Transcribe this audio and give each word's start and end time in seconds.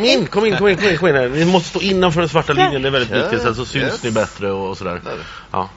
Kom 0.00 0.08
in, 0.08 0.26
kom 0.26 0.46
in, 0.46 0.56
kom 0.56 0.68
in, 0.68 0.76
kom 0.76 0.88
in, 0.88 0.98
kom 0.98 1.08
in 1.08 1.14
här. 1.14 1.28
Ni 1.28 1.44
måste 1.44 1.68
stå 1.68 1.80
innanför 1.80 2.20
den 2.20 2.28
svarta 2.28 2.52
linjen, 2.52 2.82
det 2.82 2.88
är 2.88 2.92
väldigt 2.92 3.10
viktigt. 3.10 3.42
Sen 3.42 3.54
så 3.54 3.64
syns 3.64 3.84
yes. 3.84 4.02
ni 4.02 4.10
bättre 4.10 4.50
och, 4.52 4.70
och 4.70 4.78
sådär. 4.78 5.00
Ja. 5.50 5.68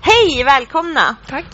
Hej, 0.00 0.44
välkomna! 0.44 1.16
Tack. 1.26 1.44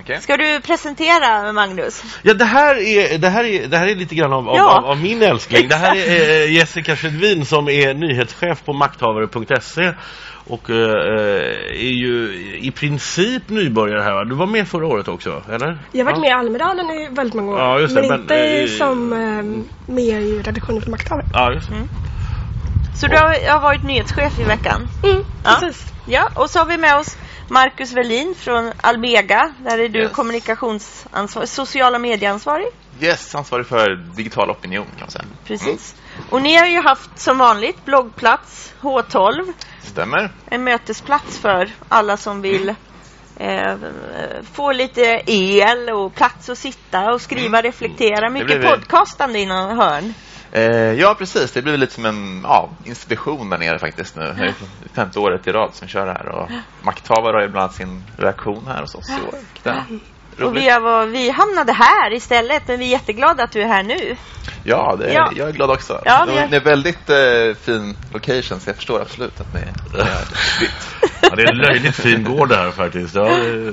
Mycket. 0.00 0.22
Ska 0.22 0.36
du 0.36 0.60
presentera 0.60 1.52
Magnus? 1.52 2.04
Ja, 2.22 2.34
det 2.34 2.44
här 2.44 2.76
är, 2.76 3.18
det 3.18 3.28
här 3.28 3.44
är, 3.44 3.66
det 3.68 3.78
här 3.78 3.86
är 3.86 3.94
lite 3.94 4.14
grann 4.14 4.32
av, 4.32 4.44
Ja. 4.46 4.78
av, 4.78 4.84
av 4.84 5.00
min 5.00 5.22
älskling. 5.22 5.68
Det 5.68 5.76
här 5.76 5.96
är 5.96 6.42
eh, 6.42 6.52
Jessica 6.52 6.96
Skedvin 6.96 7.44
som 7.46 7.68
är 7.68 7.94
nyhetschef 7.94 8.64
på 8.64 8.72
makthavare.se 8.72 9.92
och 10.46 10.70
eh, 10.70 10.76
är 11.70 11.92
ju 11.92 12.34
i 12.60 12.70
princip 12.70 13.48
nybörjare 13.48 14.02
här 14.02 14.12
va? 14.12 14.24
Du 14.24 14.34
var 14.34 14.46
med 14.46 14.68
förra 14.68 14.86
året 14.86 15.08
också, 15.08 15.42
eller? 15.52 15.78
Jag 15.92 16.04
har 16.04 16.12
varit 16.12 16.16
ja. 16.16 16.20
med 16.20 16.28
i 16.28 16.32
Almedalen 16.32 16.90
i 16.90 17.08
väldigt 17.10 17.34
många 17.34 17.52
år. 17.52 17.58
Ja, 17.58 17.80
just 17.80 17.94
det, 17.94 18.00
men, 18.00 18.08
men, 18.08 18.20
inte 18.20 18.36
eh, 18.36 18.66
som 18.66 19.12
eh, 19.12 19.94
med 19.94 20.22
i 20.22 20.42
redaktionen 20.42 20.82
för 20.82 20.90
makthavare. 20.90 21.26
Ja, 21.32 21.52
just 21.52 21.68
det. 21.70 21.76
Så 23.00 23.06
du 23.06 23.16
har, 23.16 23.50
har 23.52 23.60
varit 23.60 23.84
nyhetschef 23.84 24.38
i 24.40 24.44
veckan? 24.44 24.88
Mm, 25.04 25.24
Ja. 25.44 25.56
precis. 25.60 25.92
Ja, 26.06 26.28
och 26.34 26.50
så 26.50 26.58
har 26.58 26.66
vi 26.66 26.76
med 26.76 26.96
oss 26.96 27.16
Marcus 27.50 27.92
Velin 27.92 28.34
från 28.34 28.72
Almega. 28.76 29.52
Där 29.58 29.78
är 29.78 29.88
du 29.88 29.98
Yes. 30.02 30.12
kommunikationsansvarig, 30.12 31.48
sociala 31.48 31.98
medieansvarig. 31.98 32.66
Yes, 33.00 33.34
ansvarig 33.34 33.66
för 33.66 33.96
digital 34.16 34.50
opinion 34.50 34.84
kan 34.84 35.00
man 35.00 35.10
säga. 35.10 35.24
Precis. 35.44 35.94
Och 36.30 36.42
ni 36.42 36.56
har 36.56 36.66
ju 36.66 36.80
haft 36.82 37.18
som 37.18 37.38
vanligt 37.38 37.84
bloggplats 37.84 38.74
H12. 38.80 39.52
Stämmer. 39.82 40.30
En 40.46 40.64
mötesplats 40.64 41.38
för 41.38 41.70
alla 41.88 42.16
som 42.16 42.42
vill 42.42 42.74
eh, 43.36 43.74
få 44.52 44.72
lite 44.72 45.22
el 45.26 45.90
och 45.90 46.14
plats 46.14 46.48
att 46.48 46.58
sitta 46.58 47.12
och 47.12 47.20
skriva, 47.20 47.62
reflektera. 47.62 48.30
Mycket 48.30 48.62
podcastande 48.62 49.38
i 49.38 49.46
någon 49.46 49.78
hörn. 49.78 50.14
Eh, 50.52 50.92
ja, 50.92 51.14
precis. 51.18 51.52
Det 51.52 51.62
blir 51.62 51.76
lite 51.76 51.94
som 51.94 52.06
en 52.06 52.40
ja, 52.42 52.70
institution 52.84 53.50
där 53.50 53.58
nere 53.58 53.78
faktiskt 53.78 54.16
nu. 54.16 54.22
Det 54.22 54.44
är 54.44 54.54
femte 54.94 55.18
året 55.18 55.46
i 55.46 55.52
rad 55.52 55.74
som 55.74 55.86
vi 55.86 55.92
kör 55.92 56.06
här. 56.06 56.28
Och 56.28 56.50
makthavare 56.82 57.36
har 57.36 57.42
ju 57.42 57.48
bland 57.48 57.62
annat 57.62 57.74
sin 57.74 58.04
reaktion 58.16 58.66
här 58.66 58.80
hos 58.80 58.94
oss 58.94 59.10
i 59.10 59.12
år. 59.12 59.34
Är 60.40 60.46
Och 60.46 60.56
vi, 60.56 60.66
var- 60.68 61.06
vi 61.06 61.30
hamnade 61.30 61.72
här 61.72 62.12
istället, 62.12 62.62
men 62.68 62.78
vi 62.78 62.84
är 62.86 62.90
jätteglada 62.90 63.42
att 63.44 63.52
du 63.52 63.62
är 63.62 63.66
här 63.66 63.82
nu. 63.82 64.16
Ja, 64.64 64.96
det 64.98 65.06
är, 65.10 65.14
Ja. 65.14 65.32
jag 65.36 65.48
är 65.48 65.52
glad 65.52 65.70
också. 65.70 66.00
Ja, 66.04 66.26
det, 66.26 66.40
har- 66.40 66.48
det 66.48 66.56
är 66.56 66.60
väldigt 66.60 67.10
eh, 67.10 67.64
fin 67.64 67.96
location, 68.12 68.60
så 68.60 68.68
jag 68.70 68.76
förstår 68.76 69.00
absolut 69.00 69.40
att 69.40 69.54
ni 69.54 69.60
är. 69.60 69.72
Ja, 71.22 71.36
det 71.36 71.42
är 71.42 71.48
en 71.50 71.58
löjligt 71.58 71.96
fin 71.96 72.24
gård 72.24 72.48
det 72.48 72.56
här 72.56 72.70
faktiskt. 72.70 73.14
Ja, 73.14 73.24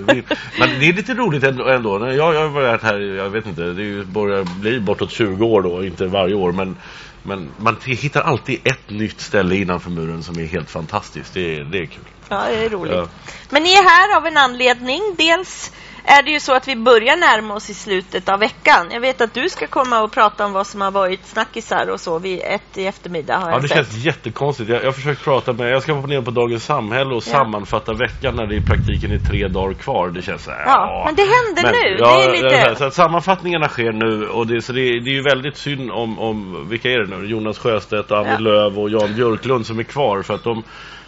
vi, 0.07 0.23
men 0.59 0.79
det 0.79 0.89
är 0.89 0.93
lite 0.93 1.13
roligt 1.13 1.43
ändå. 1.43 2.07
Jag, 2.07 2.35
jag 2.35 2.41
har 2.41 2.47
varit 2.47 2.83
här, 2.83 2.99
jag 2.99 3.29
vet 3.29 3.45
inte, 3.45 3.61
det 3.61 3.83
är 3.83 4.03
börjar 4.03 4.43
bli 4.43 4.79
bortåt 4.79 5.11
20 5.11 5.45
år 5.45 5.61
då, 5.61 5.83
inte 5.83 6.05
varje 6.07 6.35
år. 6.35 6.51
Men, 6.51 6.75
men 7.23 7.51
man 7.57 7.77
hittar 7.85 8.21
alltid 8.21 8.59
ett 8.67 8.89
nytt 8.89 9.21
ställe 9.21 9.55
innanför 9.55 9.89
muren 9.89 10.23
som 10.23 10.39
är 10.39 10.45
helt 10.45 10.69
fantastiskt. 10.69 11.33
Det, 11.33 11.55
är- 11.55 11.63
det 11.63 11.77
är 11.77 11.85
kul. 11.85 12.03
Ja, 12.29 12.43
det 12.49 12.65
är 12.65 12.69
roligt. 12.69 12.93
Ja. 12.95 13.07
Men 13.49 13.63
ni 13.63 13.73
är 13.73 13.83
här 13.83 14.17
av 14.17 14.25
en 14.27 14.37
anledning. 14.37 15.01
Dels 15.17 15.71
är 16.09 16.23
det 16.23 16.31
ju 16.31 16.39
så 16.39 16.53
att 16.53 16.67
vi 16.67 16.75
börjar 16.75 17.15
närma 17.17 17.53
oss 17.53 17.69
i 17.69 17.73
slutet 17.73 18.29
av 18.29 18.39
veckan. 18.39 18.87
Jag 18.91 19.01
vet 19.01 19.21
att 19.21 19.33
du 19.33 19.49
ska 19.49 19.67
komma 19.67 20.01
och 20.01 20.11
prata 20.11 20.45
om 20.45 20.53
vad 20.53 20.67
som 20.67 20.81
har 20.81 20.91
varit 20.91 21.25
snackisar 21.25 21.87
och 21.89 21.99
så 22.01 22.19
vid 22.19 22.39
ett 22.43 22.77
i 22.77 22.85
eftermiddag 22.85 23.37
har 23.37 23.47
Ja, 23.49 23.51
jag 23.55 23.61
det 23.61 23.67
sett. 23.67 23.77
känns 23.77 24.05
jättekonstigt. 24.05 24.69
Jag, 24.69 24.79
jag 24.81 24.85
har 24.85 24.91
försökt 24.91 25.23
prata 25.23 25.53
med, 25.53 25.71
jag 25.71 25.83
ska 25.83 25.93
vara 25.93 26.05
ner 26.07 26.21
på 26.21 26.31
Dagens 26.31 26.65
Samhälle 26.65 27.15
och 27.15 27.23
sammanfatta 27.23 27.93
veckan 27.93 28.35
när 28.35 28.45
det 28.47 28.55
i 28.55 28.61
praktiken 28.61 29.11
är 29.11 29.19
tre 29.19 29.47
dagar 29.47 29.73
kvar. 29.73 30.09
Det 30.09 30.21
känns 30.21 30.43
så 30.43 30.51
här, 30.51 30.63
Ja, 30.65 31.03
men 31.05 31.15
det 31.15 31.21
händer 31.21 31.63
Men, 31.63 31.71
nu. 31.71 31.97
Ja, 31.99 32.17
det 32.17 32.23
är 32.23 32.31
lite... 32.31 32.49
så, 32.49 32.55
här, 32.55 32.75
så 32.75 32.83
att 32.85 32.93
sammanfattningarna 32.93 33.67
sker 33.67 33.91
nu 33.91 34.27
och 34.27 34.47
det, 34.47 34.61
så 34.61 34.73
det, 34.73 34.81
det 34.81 35.09
är 35.09 35.15
ju 35.15 35.21
väldigt 35.23 35.57
synd 35.57 35.91
om, 35.91 36.19
om 36.19 36.69
vilka 36.69 36.89
är 36.89 36.99
det 36.99 37.06
nu? 37.07 37.25
Jonas 37.25 37.57
Sjöstedt, 37.57 38.11
Annie 38.11 38.31
Ja. 38.31 38.37
Lööf 38.39 38.77
och 38.77 38.89
Jan 38.89 39.13
Björklund 39.15 39.65
som 39.65 39.79
är 39.79 39.83
kvar 39.83 40.21
för 40.21 40.33
att 40.35 40.43
de, 40.43 40.63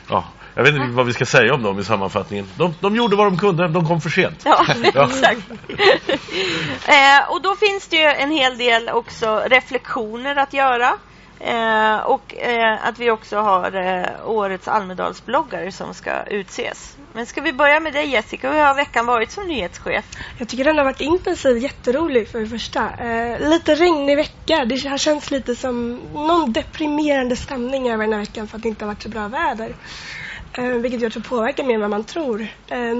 ja, 0.10 0.24
jag 0.56 0.64
vet 0.64 0.74
inte 0.76 0.88
vad 0.88 1.06
vi 1.06 1.14
ska 1.14 1.26
säga 1.26 1.54
om 1.54 1.64
dem 1.64 1.80
i 1.80 1.84
sammanfattningen. 1.84 2.46
De, 2.58 2.74
de 2.80 2.96
gjorde 2.96 3.16
vad 3.16 3.26
de 3.28 3.38
kunde, 3.38 3.68
de 3.68 3.88
kom 3.88 4.02
för 4.02 4.10
sent. 4.10 4.42
Ja, 4.46 4.66
Ja. 4.94 5.06
exakt. 5.10 5.42
eh, 6.88 7.32
och 7.32 7.42
då 7.42 7.56
finns 7.56 7.88
det 7.88 7.96
ju 7.96 8.04
en 8.06 8.32
hel 8.32 8.58
del 8.58 8.90
också 8.90 9.42
reflektioner 9.50 10.36
att 10.36 10.54
göra. 10.54 10.94
Eh, 11.40 11.98
och 12.00 12.36
eh, 12.36 12.88
att 12.88 13.00
vi 13.00 13.12
också 13.12 13.38
har 13.38 13.76
eh, 13.76 14.30
årets 14.30 14.68
Almedalsbloggare 14.68 15.72
som 15.72 15.94
ska 15.94 16.24
utses. 16.24 16.98
Men 17.14 17.26
ska 17.26 17.42
vi 17.42 17.54
börja 17.54 17.80
med 17.80 17.94
dig 17.94 18.08
Jessica? 18.08 18.52
Hur 18.52 18.60
har 18.60 18.76
veckan 18.76 19.06
varit 19.06 19.32
som 19.32 19.48
nyhetschef? 19.48 20.06
Jag 20.38 20.48
tycker 20.48 20.64
den 20.64 20.78
har 20.78 20.86
varit 20.86 21.02
intensiv, 21.02 21.58
jätterolig 21.58 22.28
för 22.28 22.40
det 22.40 22.48
första. 22.48 22.90
Eh, 22.90 23.50
lite 23.50 23.76
regnig 23.76 24.16
vecka. 24.16 24.66
Det 24.66 24.88
har 24.88 24.98
känts 24.98 25.32
lite 25.32 25.56
som 25.56 26.00
någon 26.14 26.54
deprimerande 26.54 27.36
stämning 27.36 27.90
över 27.90 28.04
den 28.04 28.14
här 28.14 28.20
veckan 28.20 28.48
för 28.48 28.58
att 28.58 28.64
det 28.64 28.70
inte 28.70 28.86
har 28.86 28.94
varit 28.94 29.04
så 29.04 29.10
bra 29.10 29.28
väder. 29.28 29.76
Eh, 30.54 30.64
vilket 30.64 31.02
jag 31.02 31.12
tror 31.12 31.24
påverkar 31.24 31.64
mer 31.64 31.76
än 31.76 31.82
vad 31.82 31.90
man 31.90 32.04
tror. 32.04 32.42
Eh, 32.68 32.96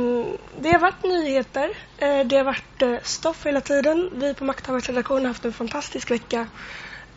det 0.60 0.72
har 0.72 0.80
varit 0.80 1.04
nyheter. 1.04 1.70
Eh, 1.98 2.20
det 2.26 2.38
har 2.38 2.44
varit 2.44 2.82
eh, 2.82 2.96
stoff 3.04 3.46
hela 3.46 3.62
tiden. 3.62 4.10
Vi 4.14 4.34
på 4.34 4.44
Makthavarens 4.44 4.90
redaktion 4.90 5.22
har 5.22 5.28
haft 5.28 5.46
en 5.46 5.54
fantastisk 5.54 6.12
vecka. 6.12 6.48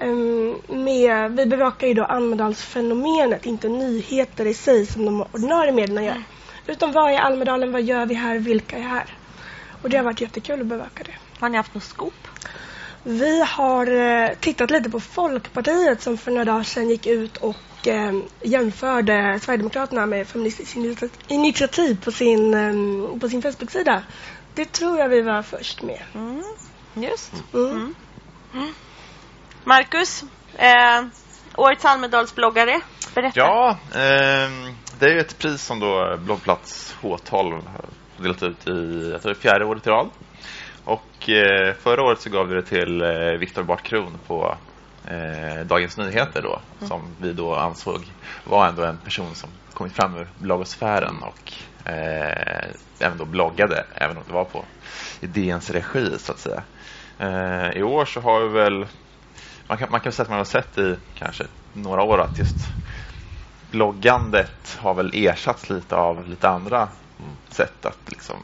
Eh, 0.03 0.77
med, 0.77 1.33
vi 1.37 1.47
bevakar 1.47 1.87
ju 1.87 1.95
då 1.95 2.05
Almedalsfenomenet, 2.05 3.47
inte 3.47 3.69
nyheter 3.69 4.47
i 4.47 4.55
sig 4.55 4.87
som 4.87 5.05
de 5.05 5.25
ordinarie 5.33 5.73
medierna 5.73 6.05
gör. 6.05 6.23
Utan 6.67 6.93
vad 6.93 7.13
är 7.13 7.19
Almedalen, 7.19 7.73
vad 7.73 7.83
gör 7.83 8.07
vi 8.07 8.15
här, 8.15 8.39
vilka 8.39 8.77
är 8.77 8.83
här? 8.83 9.17
Och 9.83 9.91
det 9.91 9.97
har 9.97 10.05
varit 10.05 10.21
jättekul 10.21 10.61
att 10.61 10.67
bevaka 10.67 11.05
det. 11.05 11.15
Har 11.41 11.49
ni 11.49 11.57
haft 11.57 11.75
något 11.75 11.85
scoop? 11.85 12.29
Vi 13.03 13.41
har 13.49 13.87
eh, 13.87 14.31
tittat 14.41 14.71
lite 14.71 14.91
på 14.91 15.01
Folkpartiet 15.01 16.03
som 16.03 16.19
för 16.19 16.31
några 16.31 16.45
dagar 16.45 16.63
sedan 16.63 16.91
gick 16.91 17.07
ut 17.07 17.37
och 17.37 17.89
eh, 17.89 18.13
jämförde 18.43 19.41
Sverigedemokraterna 19.43 20.07
med 20.07 20.29
Feministiskt 20.29 20.77
initi- 20.77 21.11
initiativ 21.29 22.05
på 22.05 22.13
sin, 22.13 22.55
eh, 22.55 23.19
på 23.19 23.29
sin 23.29 23.43
Facebook-sida. 23.43 24.03
Det 24.55 24.73
tror 24.73 24.99
jag 24.99 25.09
vi 25.09 25.21
var 25.23 25.43
först 25.43 25.83
med. 25.83 26.03
Mm, 26.15 26.43
just. 26.95 27.33
Mm. 27.55 27.95
Marcus, 29.65 30.25
eh, 30.57 31.05
årets 31.57 31.85
Almedalsbloggare. 31.85 32.81
Berätta. 33.15 33.41
Ja, 33.41 33.77
ehm, 33.95 34.75
det 34.99 35.07
är 35.07 35.11
ju 35.11 35.21
ett 35.21 35.39
pris 35.39 35.63
som 35.63 35.81
då 35.81 36.17
bloggplats 36.17 36.97
H12 37.03 37.53
har 37.53 37.85
delat 38.23 38.43
ut 38.43 38.69
i, 38.69 39.11
jag 39.13 39.23
tror 39.23 39.35
det 39.35 39.41
fjärde 39.41 39.65
året 39.65 39.87
i 39.87 39.91
rad. 39.91 40.09
Och 40.85 41.29
eh, 41.29 41.75
förra 41.75 42.03
året 42.03 42.21
så 42.21 42.31
gav 42.31 42.49
vi 42.49 42.55
det 42.55 42.63
till 42.63 43.03
eh, 43.03 43.39
Viktor 43.39 43.63
Bart 43.63 43.83
Kron 43.83 44.19
på 44.27 44.57
eh, 45.09 45.67
Dagens 45.67 45.97
Nyheter 45.97 46.43
då, 46.43 46.61
som 46.87 47.03
vi 47.21 47.33
då 47.33 47.55
ansåg 47.55 48.05
var 48.45 48.67
ändå 48.67 48.85
en 48.85 48.99
person 48.99 49.35
som 49.35 49.51
kommit 49.75 49.93
fram 49.93 50.17
ur 50.17 50.29
bloggosfären 50.39 51.17
och 51.23 51.53
eh, 51.91 52.65
även 52.99 53.19
då 53.19 53.25
bloggade, 53.25 53.85
även 53.95 54.17
om 54.17 54.23
det 54.27 54.33
var 54.35 54.45
på 54.45 54.65
i 55.21 55.27
DNs 55.27 55.71
regi 55.71 56.19
så 56.19 56.33
att 56.33 56.39
säga. 56.39 56.63
Eh, 57.19 57.71
I 57.71 57.83
år 57.83 58.05
så 58.05 58.21
har 58.21 58.41
vi 58.41 58.49
väl 58.49 58.87
man 59.73 59.79
kan, 59.79 59.91
man 59.91 60.01
kan 60.01 60.13
säga 60.13 60.23
att 60.25 60.31
man 60.31 60.39
har 60.39 60.45
sett 60.45 60.79
i 60.79 60.97
kanske 61.15 61.45
några 61.73 62.03
år 62.03 62.21
att 62.21 62.39
just 62.39 62.73
bloggandet 63.71 64.79
har 64.81 64.95
väl 64.95 65.11
ersatts 65.15 65.71
lite 65.71 65.97
av 65.97 66.29
lite 66.29 66.49
andra 66.49 66.89
sätt 67.49 67.87
att 67.87 67.99
liksom, 68.07 68.37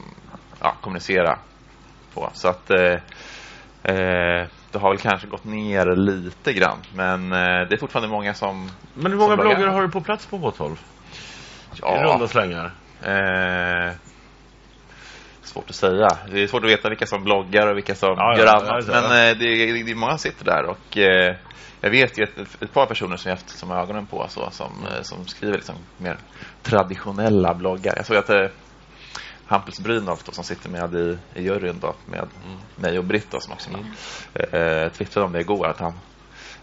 ja, 0.59 0.75
kommunicera 0.81 1.39
på. 2.13 2.29
Så 2.33 2.47
att 2.47 2.69
eh, 2.69 2.93
eh, 3.83 4.47
det 4.71 4.79
har 4.79 4.89
väl 4.89 4.97
kanske 4.97 5.27
gått 5.27 5.43
ner 5.43 5.95
lite 5.95 6.53
grann. 6.53 6.77
Men 6.95 7.31
eh, 7.31 7.67
det 7.69 7.75
är 7.75 7.77
fortfarande 7.77 8.09
många 8.09 8.33
som... 8.33 8.71
Men 8.93 9.11
hur 9.11 9.19
många 9.19 9.37
bloggar. 9.37 9.67
har 9.67 9.81
du 9.81 9.89
på 9.89 10.01
plats 10.01 10.25
på 10.25 10.37
H12? 10.37 10.73
I 10.73 10.77
Ja, 11.81 12.03
runda 12.03 12.27
slängar. 12.27 12.71
Eh, 15.49 15.53
svårt 15.53 15.69
att 15.69 15.75
säga. 15.75 16.07
Det 16.31 16.43
är 16.43 16.47
svårt 16.47 16.63
att 16.63 16.69
veta 16.69 16.89
vilka 16.89 17.05
som 17.05 17.23
bloggar 17.23 17.67
och 17.67 17.77
vilka 17.77 17.95
som 17.95 18.09
Ja, 18.17 18.37
gör 18.37 18.45
ja, 18.45 18.51
annat. 18.55 18.85
ja. 18.87 18.93
Men 18.93 19.03
eh, 19.03 19.37
det, 19.37 19.45
är- 19.45 19.85
det 19.85 19.91
är 19.91 19.95
många 19.95 20.17
sitter 20.17 20.45
där 20.45 20.65
och 20.65 20.97
eh, 20.97 21.35
jag 21.81 21.89
vet 21.89 22.19
ju 22.19 22.23
ett, 22.23 22.61
ett 22.63 22.73
par 22.73 22.85
personer 22.85 23.17
som 23.17 23.29
jag 23.29 23.35
haft 23.35 23.49
som 23.49 23.71
ögonen 23.71 24.05
på 24.05 24.25
så, 24.29 24.49
som, 24.51 24.71
eh, 24.95 25.01
som 25.01 25.27
skriver 25.27 25.53
liksom 25.55 25.75
mer 25.97 26.17
traditionella 26.63 27.53
bloggar. 27.53 27.93
Jag 27.97 28.05
såg 28.05 28.17
att 28.17 28.29
eh, 28.29 28.45
Hampus 29.45 29.79
Brynolf 29.79 30.23
då, 30.23 30.31
som 30.31 30.43
sitter 30.43 30.69
med 30.69 30.95
i, 30.95 31.17
i 31.35 31.43
juryn 31.43 31.79
då, 31.81 31.93
med 32.05 32.27
mig 32.75 32.97
och 32.97 33.03
Britt 33.05 33.31
då, 33.31 33.39
som 33.39 33.53
också 33.53 33.69
eh, 34.33 34.91
twittrade 34.91 35.25
om 35.25 35.31
det 35.33 35.39
igår 35.39 35.67
att 35.67 35.79
han 35.79 35.93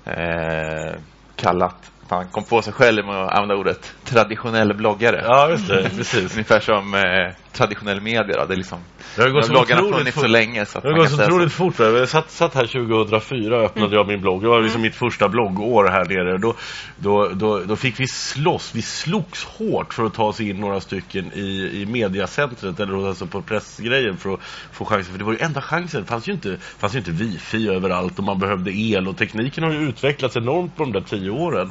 eh, 0.04 0.94
kallat 1.36 1.90
han 2.10 2.28
kom 2.28 2.44
på 2.44 2.62
sig 2.62 2.72
själv 2.72 3.06
med 3.06 3.14
att 3.16 3.32
använda 3.32 3.54
ordet 3.54 3.94
traditionell 4.04 4.74
bloggare. 4.74 5.22
Ja, 5.24 5.50
just 5.50 5.68
det. 5.68 5.90
Precis. 5.96 6.32
Ungefär 6.32 6.60
som 6.60 6.94
eh, 6.94 7.34
traditionell 7.52 8.00
media. 8.00 8.36
Då. 8.38 8.44
Det 8.44 8.54
är 8.54 8.56
liksom, 8.56 8.78
Det 9.16 9.22
har 9.22 9.30
gått 9.30 9.44
så 9.46 9.52
bloggarna 9.52 9.82
har 9.82 9.92
funnits 9.98 10.20
så 10.20 10.26
länge. 10.26 10.66
Så 10.66 10.80
Det 10.80 10.88
har 10.88 10.98
gått 10.98 11.10
så 11.10 11.24
otroligt 11.24 11.52
fort. 11.52 11.78
Jag 11.78 12.08
satt, 12.08 12.30
satt 12.30 12.54
här 12.54 12.66
2004 12.66 13.56
och 13.58 13.64
öppnade 13.64 13.86
Mm. 13.86 13.96
jag 13.96 14.06
min 14.06 14.20
blogg. 14.20 14.42
Det 14.42 14.48
var 14.48 14.62
liksom 14.62 14.82
mitt 14.82 14.94
första 14.94 15.28
bloggår 15.28 15.88
här 15.88 16.04
nere. 16.04 16.38
Då, 16.38 16.54
då, 16.96 17.28
då, 17.34 17.58
då 17.60 17.76
fick 17.76 18.00
vi 18.00 18.06
slåss. 18.06 18.74
Vi 18.74 18.82
slogs 18.82 19.44
hårt 19.44 19.94
för 19.94 20.04
att 20.04 20.14
ta 20.14 20.24
oss 20.24 20.40
in 20.40 20.60
några 20.60 20.80
stycken 20.80 21.32
i, 21.34 21.70
i 21.82 21.86
mediacentret 21.86 22.80
eller 22.80 23.08
alltså 23.08 23.26
på 23.26 23.42
pressgrejen 23.42 24.16
för 24.16 24.34
att 24.34 24.40
få 24.72 24.84
chansen. 24.84 25.12
För 25.12 25.18
det 25.18 25.24
var 25.24 25.32
ju 25.32 25.38
enda 25.38 25.60
chansen. 25.60 26.00
Det 26.00 26.06
fanns 26.06 26.28
ju 26.28 26.32
inte, 26.32 26.56
fanns 26.60 26.94
ju 26.94 26.98
inte 26.98 27.10
wifi 27.10 27.68
överallt 27.68 28.18
och 28.18 28.24
man 28.24 28.38
behövde 28.38 28.70
el 28.70 29.08
och 29.08 29.16
tekniken 29.16 29.64
har 29.64 29.72
ju 29.72 29.88
utvecklats 29.88 30.36
enormt 30.36 30.76
på 30.76 30.84
de 30.84 30.92
där 30.92 31.00
tio 31.00 31.30
åren. 31.30 31.70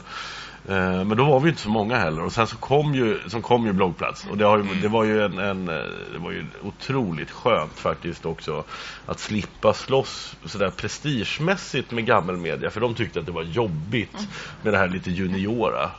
Eh, 0.69 1.03
Men 1.05 1.17
då 1.17 1.25
var 1.25 1.39
vi 1.39 1.49
inte 1.49 1.61
så 1.61 1.69
många 1.69 1.97
heller 1.97 2.23
och 2.23 2.31
sen 2.33 2.47
så 2.47 2.57
kom 2.57 2.95
ju, 2.95 3.19
så 3.29 3.41
kom 3.41 3.65
ju 3.65 3.73
bloggplats 3.73 4.25
och 4.25 4.37
det, 4.37 4.43
ju, 4.43 4.81
det 4.81 4.87
var 4.87 5.03
ju 5.03 5.21
en, 5.25 5.37
en 5.39 5.69
eh, 5.69 5.83
det 6.13 6.19
var 6.19 6.31
ju 6.31 6.45
otroligt 6.61 7.31
skönt 7.31 7.79
faktiskt 7.79 8.25
också 8.25 8.63
att 9.05 9.19
slippa 9.19 9.73
slåss 9.73 10.35
sådär 10.45 10.69
prestigemässigt 10.69 11.91
med 11.91 12.05
gammelmedia 12.05 12.69
för 12.69 12.81
de 12.81 12.95
tyckte 12.95 13.19
att 13.19 13.25
det 13.25 13.31
var 13.31 13.43
jobbigt 13.43 14.27
med 14.61 14.73
det 14.73 14.77
här 14.77 14.87
lite 14.87 15.11
juniora 15.11 15.83
eh, 15.83 15.89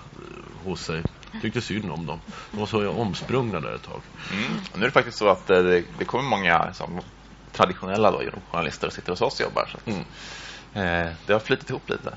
hos 0.64 0.80
sig. 0.80 1.02
Tyckte 1.42 1.60
synd 1.60 1.90
om 1.90 2.06
dem. 2.06 2.20
De 2.50 2.60
var 2.60 2.66
så 2.66 2.90
omsprungna 2.90 3.60
där 3.60 3.74
ett 3.74 3.82
tag. 3.82 4.00
Mm. 4.32 4.44
Nu 4.74 4.80
är 4.80 4.84
det 4.86 4.90
faktiskt 4.90 5.18
så 5.18 5.28
att 5.28 5.46
det, 5.46 5.82
det 5.98 6.04
kommer 6.04 6.24
många 6.24 6.74
som, 6.74 7.00
traditionella 7.52 8.10
då, 8.10 8.22
journalister 8.50 8.86
och 8.86 8.92
sitter 8.92 9.12
hos 9.12 9.22
oss 9.22 9.40
och 9.40 9.46
jobbar. 9.46 9.68
Så 9.72 9.76
att, 9.76 9.86
Mm. 9.86 10.04
Eh, 10.76 11.06
det 11.26 11.32
har 11.32 11.40
flyttat 11.40 11.70
ihop 11.70 11.90
lite. 11.90 12.12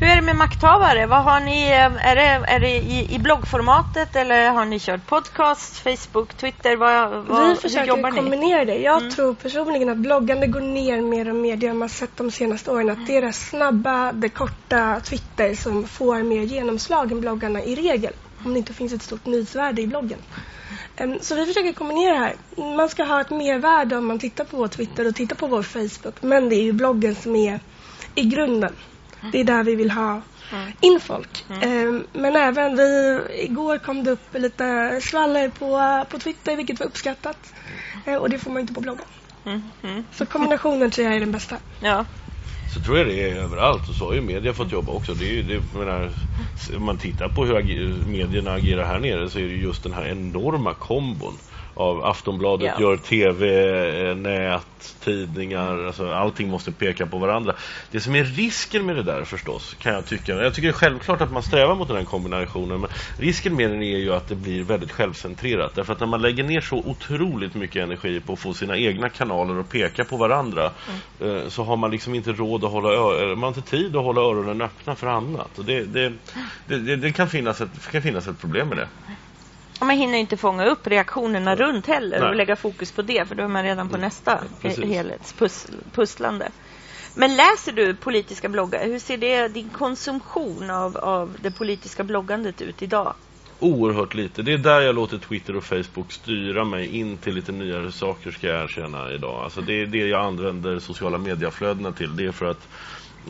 Hur 0.00 0.08
är 0.08 0.16
det 0.16 0.22
med 0.22 0.36
makthavare? 0.36 1.06
Vad 1.06 1.24
har 1.24 1.40
ni, 1.40 1.68
eh, 1.68 2.08
är 2.08 2.16
det, 2.16 2.22
är 2.22 2.60
det 2.60 2.70
i, 2.70 3.14
i 3.14 3.18
bloggformatet 3.18 4.16
eller 4.16 4.50
har 4.50 4.64
ni 4.64 4.78
kört 4.80 5.06
podcast, 5.06 5.76
Facebook, 5.78 6.34
Twitter? 6.34 6.76
Vad, 6.76 7.10
vad, 7.10 7.48
Vi 7.48 7.54
försöker 7.56 7.86
jobbar 7.86 8.10
ni? 8.10 8.16
kombinera 8.16 8.64
det. 8.64 8.74
Jag 8.78 8.98
Mm. 9.02 9.10
tror 9.14 9.34
personligen 9.34 9.88
att 9.88 9.96
bloggande 9.96 10.46
går 10.46 10.60
ner 10.60 11.00
mer 11.00 11.28
och 11.28 11.34
mer. 11.34 11.56
Det 11.56 11.66
har 11.66 11.74
man 11.74 11.88
sett 11.88 12.16
de 12.16 12.30
senaste 12.30 12.70
åren. 12.70 12.90
Att 12.90 13.06
det 13.06 13.16
är 13.16 13.22
det 13.22 13.32
snabba, 13.32 14.12
det 14.12 14.28
korta 14.28 15.00
Twitter 15.00 15.54
som 15.54 15.88
får 15.88 16.22
mer 16.22 16.42
genomslag 16.42 17.12
än 17.12 17.20
bloggarna 17.20 17.62
i 17.62 17.74
regel. 17.74 18.12
Om 18.44 18.52
det 18.52 18.58
inte 18.58 18.74
finns 18.74 18.92
ett 18.92 19.02
stort 19.02 19.26
nyhetsvärde 19.26 19.82
i 19.82 19.86
bloggen. 19.86 20.18
Em, 20.96 21.18
Så 21.20 21.34
vi 21.34 21.46
försöker 21.46 21.72
kombinera 21.72 22.12
det 22.14 22.18
här. 22.20 22.36
Man 22.76 22.88
ska 22.88 23.04
ha 23.04 23.20
ett 23.20 23.30
mervärde 23.30 23.96
om 23.96 24.06
man 24.06 24.18
tittar 24.18 24.44
på 24.44 24.56
vår 24.56 24.68
Twitter 24.68 25.06
och 25.06 25.14
tittar 25.14 25.36
på 25.36 25.46
vår 25.46 25.62
Facebook. 25.62 26.22
Men 26.22 26.48
det 26.48 26.56
är 26.56 26.62
ju 26.62 26.72
bloggen 26.72 27.14
som 27.14 27.36
är 27.36 27.60
i 28.14 28.22
grunden. 28.22 28.72
Det 29.32 29.40
är 29.40 29.44
där 29.44 29.62
vi 29.64 29.74
vill 29.74 29.90
ha 29.90 30.20
Mm. 30.52 30.72
in 30.80 31.00
folk. 31.00 31.44
Em, 31.62 32.06
Men 32.12 32.36
även 32.36 32.76
vi, 32.76 33.20
igår 33.34 33.78
kom 33.78 34.04
det 34.04 34.10
upp 34.10 34.34
lite 34.34 34.98
skvaller 35.02 35.48
på, 35.48 36.04
på 36.10 36.18
Twitter 36.18 36.56
vilket 36.56 36.80
var 36.80 36.86
uppskattat. 36.86 37.52
Eh, 38.06 38.14
Och 38.14 38.30
det 38.30 38.38
får 38.38 38.50
man 38.50 38.60
inte 38.60 38.72
på 38.74 38.80
bloggen. 38.80 39.04
Mm, 39.44 39.62
mm. 39.82 40.04
Så 40.12 40.26
kombinationen 40.26 40.90
tror 40.90 41.06
jag 41.06 41.16
är 41.16 41.20
den 41.20 41.32
bästa. 41.32 41.56
Ja. 41.80 42.04
Så 42.78 42.84
tror 42.84 42.98
jag 42.98 43.06
det 43.06 43.30
är 43.30 43.36
överallt 43.36 43.88
och 43.88 43.94
så 43.94 44.06
har 44.06 44.14
ju 44.14 44.20
media 44.20 44.54
fått 44.54 44.72
jobba 44.72 44.92
också. 44.92 45.14
Det 45.14 45.24
är 45.24 45.32
ju, 45.32 45.42
det, 45.42 45.78
menar, 45.78 46.10
om 46.76 46.84
man 46.84 46.98
tittar 46.98 47.28
på 47.28 47.44
hur 47.44 48.04
medierna 48.04 48.52
agerar 48.52 48.84
här 48.84 48.98
nere 48.98 49.30
så 49.30 49.38
är 49.38 49.42
det 49.42 49.54
just 49.54 49.82
den 49.82 49.92
här 49.92 50.06
enorma 50.06 50.74
kombon 50.74 51.38
av 51.78 52.04
Aftonbladet 52.04 52.72
Ja. 52.78 52.80
gör 52.80 52.96
tv, 52.96 53.46
eh, 54.10 54.16
nät, 54.16 54.96
tidningar, 55.00 55.86
alltså 55.86 56.12
allting 56.12 56.48
måste 56.48 56.72
peka 56.72 57.06
på 57.06 57.18
varandra. 57.18 57.54
Det 57.90 58.00
som 58.00 58.14
är 58.14 58.24
risken 58.24 58.86
med 58.86 58.96
det 58.96 59.02
där 59.02 59.24
förstås 59.24 59.76
kan 59.78 59.94
jag 59.94 60.06
tycka, 60.06 60.32
jag 60.32 60.54
tycker 60.54 60.68
det 60.68 60.72
är 60.72 60.78
självklart 60.78 61.20
att 61.20 61.32
man 61.32 61.42
strävar 61.42 61.74
mot 61.74 61.88
den 61.88 61.96
här 61.96 62.04
kombinationen 62.04 62.80
men 62.80 62.90
risken 63.16 63.56
med 63.56 63.70
den 63.70 63.82
är 63.82 63.98
ju 63.98 64.14
att 64.14 64.28
det 64.28 64.34
blir 64.34 64.62
väldigt 64.62 64.92
självcentrerat 64.92 65.74
därför 65.74 65.92
att 65.92 66.00
när 66.00 66.06
man 66.06 66.22
lägger 66.22 66.44
ner 66.44 66.60
så 66.60 66.76
otroligt 66.76 67.54
mycket 67.54 67.82
energi 67.82 68.20
på 68.20 68.32
att 68.32 68.38
få 68.38 68.54
sina 68.54 68.76
egna 68.76 69.08
kanaler 69.08 69.60
att 69.60 69.68
peka 69.68 70.04
på 70.04 70.16
varandra 70.16 70.70
eh, 71.20 71.48
så 71.48 71.64
har 71.64 71.76
man 71.76 71.90
liksom 71.90 72.14
inte 72.14 72.32
råd 72.32 72.64
att 72.64 72.70
hålla 72.70 72.88
man 73.26 73.42
har 73.42 73.48
inte 73.48 73.70
tid 73.70 73.96
att 73.96 74.04
hålla 74.04 74.20
öronen 74.20 74.60
öppna 74.60 74.94
för 74.94 75.06
annat 75.06 75.58
och 75.58 75.64
det, 75.64 75.84
det, 75.84 76.12
det, 76.66 76.78
det, 76.78 76.96
det 76.96 77.12
kan, 77.12 77.28
finnas 77.28 77.60
ett, 77.60 77.90
kan 77.92 78.02
finnas 78.02 78.28
ett 78.28 78.40
problem 78.40 78.68
med 78.68 78.76
det. 78.76 78.88
Man 79.80 79.90
hinner 79.96 80.18
inte 80.18 80.36
fånga 80.36 80.66
upp 80.66 80.86
reaktionerna 80.86 81.56
runt 81.56 81.86
heller 81.86 82.20
Nej. 82.20 82.28
och 82.28 82.36
lägga 82.36 82.56
fokus 82.56 82.92
på 82.92 83.02
det 83.02 83.28
för 83.28 83.34
då 83.34 83.42
är 83.42 83.48
man 83.48 83.64
redan 83.64 83.88
på 83.88 83.96
nästa 83.96 84.40
precis. 84.60 84.84
helhetspusslande. 84.84 86.48
Men 87.14 87.36
läser 87.36 87.72
du 87.72 87.96
politiska 87.96 88.48
bloggar? 88.48 88.84
Hur 88.84 88.98
ser 88.98 89.16
det, 89.18 89.48
din 89.48 89.70
konsumtion 89.70 90.70
av, 90.70 90.96
av 90.96 91.36
det 91.40 91.50
politiska 91.50 92.04
bloggandet 92.04 92.62
ut 92.62 92.82
idag? 92.82 93.14
Oerhört 93.60 94.14
lite. 94.14 94.42
Det 94.42 94.52
är 94.52 94.58
där 94.58 94.80
jag 94.80 94.94
låter 94.94 95.18
Twitter 95.18 95.56
och 95.56 95.64
Facebook 95.64 96.12
styra 96.12 96.64
mig 96.64 96.96
in 96.96 97.18
till 97.18 97.34
lite 97.34 97.52
nyare 97.52 97.92
saker 97.92 98.30
ska 98.30 98.46
jag 98.46 98.62
erkänna 98.64 99.12
idag. 99.12 99.44
Alltså 99.44 99.60
det 99.60 99.82
är 99.82 99.86
det 99.86 100.06
jag 100.06 100.24
använder 100.24 100.78
sociala 100.78 101.18
mediaflödena 101.18 101.92
till. 101.92 102.16
Det 102.16 102.24
är 102.24 102.32
för 102.32 102.46
att 102.46 102.68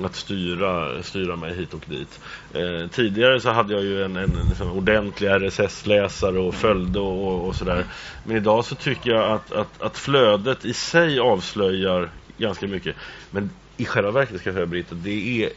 att 0.05 0.17
styra, 0.17 1.03
styra 1.03 1.37
mig 1.37 1.55
hit 1.55 1.75
och 1.75 1.85
dit. 1.87 2.21
Eh, 2.55 2.91
tidigare 2.91 3.41
så 3.41 3.51
hade 3.51 3.75
jag 3.75 3.83
ju 3.83 4.05
en, 4.05 4.17
en, 4.17 4.31
liksom 4.49 4.73
ordentlig 4.73 5.29
RSS-läsare 5.29 6.39
och 6.39 6.55
följde 6.55 7.01
och, 7.01 7.49
och, 7.49 7.57
sådär. 7.57 7.85
Men 8.25 8.37
idag 8.37 8.65
så 8.65 8.75
tycker 8.75 9.11
jag 9.11 9.33
att, 9.33 9.53
att, 9.53 9.83
att 9.83 9.99
flödet 9.99 10.65
i 10.65 10.73
sig 10.73 11.19
avslöjar 11.21 12.11
ganska 12.39 12.67
mycket. 12.67 12.97
Men 13.31 13.51
i 13.77 13.85
själva 13.85 14.11
verket 14.11 14.41
ska 14.41 14.49
jag 14.49 14.55
säga 14.55 14.67
Britta, 14.67 14.95
det 14.95 15.45
är 15.45 15.51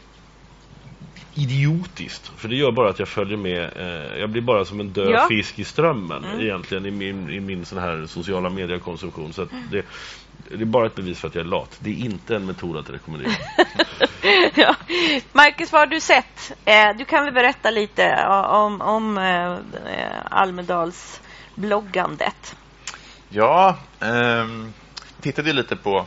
idiotiskt. 1.34 2.32
För 2.36 2.48
det 2.48 2.56
gör 2.56 2.72
bara 2.72 2.90
att 2.90 2.98
jag 2.98 3.08
följer 3.08 3.36
med. 3.36 3.70
Eh, 3.76 4.18
jag 4.20 4.30
blir 4.30 4.42
bara 4.42 4.64
som 4.64 4.80
en 4.80 4.92
död 4.92 5.10
Ja. 5.10 5.26
fisk 5.28 5.58
i 5.58 5.64
strömmen 5.64 6.24
Mm. 6.24 6.40
egentligen 6.40 6.86
i 6.86 6.90
min, 6.90 7.30
i 7.30 7.40
min 7.40 7.64
sån 7.64 7.78
här 7.78 8.06
sociala 8.06 8.50
mediekonsumtion. 8.50 9.32
Så 9.32 9.42
att 9.42 9.48
det, 9.70 9.84
det 10.48 10.62
är 10.62 10.64
bara 10.64 10.86
ett 10.86 10.94
bevis 10.94 11.20
för 11.20 11.28
att 11.28 11.34
jag 11.34 11.44
är 11.44 11.48
lat. 11.48 11.78
Det 11.80 11.90
är 11.90 12.04
inte 12.04 12.36
en 12.36 12.46
metod 12.46 12.76
att 12.76 12.90
rekommendera. 12.90 13.32
ja. 14.54 14.76
Marcus, 15.32 15.72
vad 15.72 15.80
har 15.80 15.86
du 15.86 16.00
sett? 16.00 16.52
Eh, 16.64 16.96
du 16.98 17.04
kan 17.04 17.24
väl 17.24 17.34
berätta 17.34 17.70
lite 17.70 18.26
om, 18.48 18.80
om 18.80 19.18
eh, 19.18 19.58
Almedals 20.24 21.20
bloggandet? 21.54 22.56
Ja, 23.28 23.76
ehm, 24.00 24.72
tittade 25.20 25.52
lite 25.52 25.76
på 25.76 26.06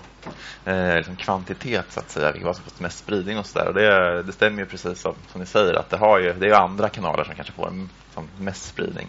eh, 0.66 0.96
liksom 0.96 1.16
kvantitet 1.16 1.86
så 1.90 2.00
att 2.00 2.10
säga, 2.10 2.32
vilka 2.32 2.46
vad 2.46 2.56
som 2.56 2.66
fått 2.66 2.80
mest 2.80 2.98
spridning 2.98 3.38
och 3.38 3.46
sådär. 3.46 3.68
Och 3.68 3.74
det, 3.74 4.24
det 4.24 4.32
stämmer 4.32 4.60
ju 4.60 4.66
precis 4.66 5.02
som, 5.02 5.16
som 5.32 5.42
ni 5.42 5.48
säger 5.48 5.74
att 5.74 5.90
det, 5.90 5.98
har 5.98 6.20
ju, 6.20 6.34
det 6.34 6.46
är 6.46 6.50
ju 6.50 6.56
andra 6.56 6.90
kanaler 6.90 7.24
som 7.24 7.36
kanske 7.36 7.54
får 7.54 7.68
en, 7.68 7.90
som 8.14 8.28
mest 8.38 8.66
spridning. 8.66 9.08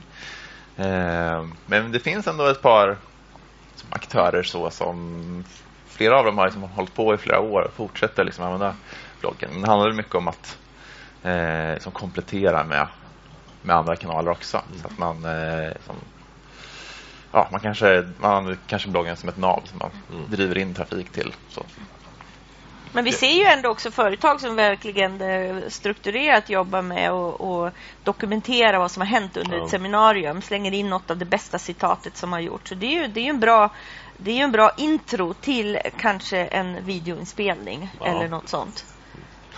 Ehm, 0.77 1.55
men 1.67 1.93
det 1.93 2.01
finns 2.01 2.27
ändå 2.27 2.47
ett 2.47 2.63
par 2.63 2.97
aktörer 3.91 4.43
så 4.43 4.71
som 4.71 5.45
flera 5.87 6.19
av 6.19 6.25
dem 6.25 6.39
har 6.39 6.45
liksom 6.45 6.63
hållit 6.63 6.95
på 6.95 7.15
i 7.15 7.17
flera 7.17 7.41
år 7.41 7.63
och 7.63 7.73
fortsätter 7.75 8.25
liksom 8.25 8.45
använda 8.45 8.75
bloggen. 9.21 9.51
Men 9.53 9.63
det 9.63 9.69
handlar 9.69 9.93
mycket 9.93 10.15
om 10.15 10.29
att 10.29 10.59
eh, 11.23 11.73
liksom 11.73 11.93
komplettera 11.93 12.65
med, 12.65 12.89
med 13.63 13.77
andra 13.77 13.97
kanaler 13.97 14.31
också. 14.31 14.63
Så 14.83 14.87
att 14.87 14.99
man 14.99 15.25
eh, 15.25 15.73
som, 15.87 15.97
ja, 17.33 17.49
man 17.53 17.61
kanske 17.61 18.09
man 18.19 18.31
använder 18.33 18.59
kanske 18.67 18.89
bloggen 18.89 19.17
som 19.17 19.29
ett 19.29 19.37
nav 19.37 19.63
som 19.65 19.79
man 19.79 19.91
Mm. 20.11 20.31
driver 20.31 20.59
in 20.59 20.75
trafik 20.75 21.13
till. 21.13 21.35
Så. 21.49 21.63
Men 22.93 23.05
vi 23.05 23.13
ser 23.13 23.33
ju 23.33 23.45
ändå 23.45 23.69
också 23.69 23.91
företag 23.91 24.41
som 24.41 24.57
verkligen 24.57 25.21
eh, 25.21 25.69
strukturerat 25.69 26.51
jobbar 26.51 26.83
med 26.83 27.11
att 27.11 27.41
och 27.41 27.71
dokumentera 28.05 28.79
vad 28.79 28.91
som 28.91 29.01
har 29.01 29.07
hänt 29.07 29.37
under 29.37 29.57
Ja. 29.57 29.65
ett 29.65 29.71
seminarium. 29.71 30.43
Slänger 30.43 30.73
in 30.75 30.91
något 30.91 31.11
av 31.11 31.17
det 31.17 31.25
bästa 31.25 31.59
citatet 31.59 32.17
som 32.17 32.33
har 32.33 32.41
gjorts. 32.41 32.69
Så 32.69 32.75
det 32.75 32.87
är 32.87 33.01
ju, 33.03 33.07
det 33.07 33.21
är 33.21 33.25
ju 33.25 33.31
en 33.31 33.41
bra 33.41 33.75
det 34.19 34.31
är 34.41 34.45
en 34.45 34.53
bra 34.53 34.71
intro 34.77 35.35
till 35.35 35.79
kanske 35.97 36.39
en 36.39 36.85
videoinspelning 36.85 37.91
Ja. 38.01 38.07
eller 38.07 38.29
något 38.29 38.49
sånt. 38.49 38.85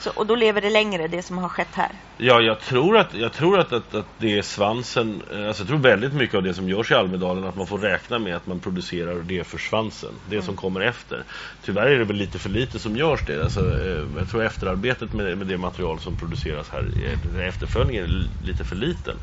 Så, 0.00 0.10
och 0.10 0.26
då 0.26 0.34
lever 0.36 0.60
det 0.60 0.70
längre, 0.70 1.08
det 1.08 1.22
som 1.22 1.38
har 1.38 1.48
skett 1.48 1.74
här. 1.74 1.90
Ja, 2.16 2.40
jag 2.40 2.60
tror 2.60 2.96
att, 2.96 3.14
jag 3.14 3.32
tror 3.32 3.58
att, 3.58 3.72
att, 3.72 3.94
att 3.94 4.06
det 4.18 4.38
är 4.38 4.42
svansen. 4.42 5.22
eh, 5.32 5.46
Alltså 5.46 5.62
jag 5.62 5.68
tror 5.68 5.78
väldigt 5.78 6.12
mycket 6.14 6.34
av 6.36 6.42
det 6.42 6.54
som 6.54 6.68
görs 6.68 6.90
i 6.90 6.94
Almedalen 6.94 7.44
att 7.44 7.56
man 7.56 7.66
får 7.66 7.78
räkna 7.78 8.18
med 8.18 8.36
att 8.36 8.46
man 8.46 8.60
producerar 8.60 9.22
det 9.22 9.44
för 9.46 9.58
svansen. 9.58 10.14
Det 10.24 10.42
som 10.42 10.56
kommer 10.56 10.80
efter. 10.80 11.24
Tyvärr 11.62 11.86
är 11.86 11.98
det 11.98 12.04
väl 12.04 12.16
lite 12.16 12.38
för 12.38 12.48
lite 12.50 12.78
som 12.78 12.96
görs 12.96 13.24
det. 13.26 13.42
Alltså, 13.44 13.60
eh, 13.60 14.06
jag 14.18 14.28
tror 14.28 14.42
efterarbetet 14.44 15.12
med, 15.12 15.38
med 15.38 15.46
det 15.46 15.58
material 15.58 16.00
som 16.00 16.16
produceras 16.16 16.68
här, 16.70 16.92
är- 16.98 17.40
efterföljningen 17.48 18.04
är 18.04 18.08
li- 18.08 18.30
lite 18.40 18.64
för 18.64 18.76
liten. 18.76 19.16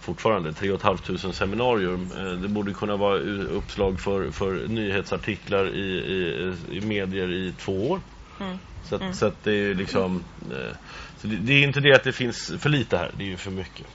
Fortfarande 0.00 0.52
3 0.52 0.78
500 0.78 1.32
seminarier. 1.32 2.36
Det 2.42 2.48
borde 2.48 2.72
kunna 2.74 2.96
vara 2.96 3.18
uppslag 3.50 4.00
för, 4.00 4.30
för 4.30 4.68
nyhetsartiklar 4.68 5.74
i, 5.74 5.80
i, 5.96 6.54
i 6.76 6.80
medier 6.80 7.32
i 7.32 7.52
två 7.52 7.90
år. 7.90 8.00
Mm. 8.40 8.58
Så 8.84 8.94
att, 8.94 9.00
Mm. 9.00 9.14
så 9.14 9.26
att 9.26 9.44
det 9.44 9.52
är 9.52 9.74
liksom 9.74 10.24
eh, 10.50 10.76
så 11.16 11.26
det, 11.26 11.36
det 11.36 11.52
är 11.52 11.62
inte 11.62 11.80
det 11.80 11.94
att 11.94 12.04
det 12.04 12.12
finns 12.12 12.52
för 12.58 12.68
lite 12.68 12.96
här, 12.96 13.10
det 13.16 13.24
är 13.24 13.28
ju 13.28 13.36
för 13.36 13.50
mycket. 13.50 13.86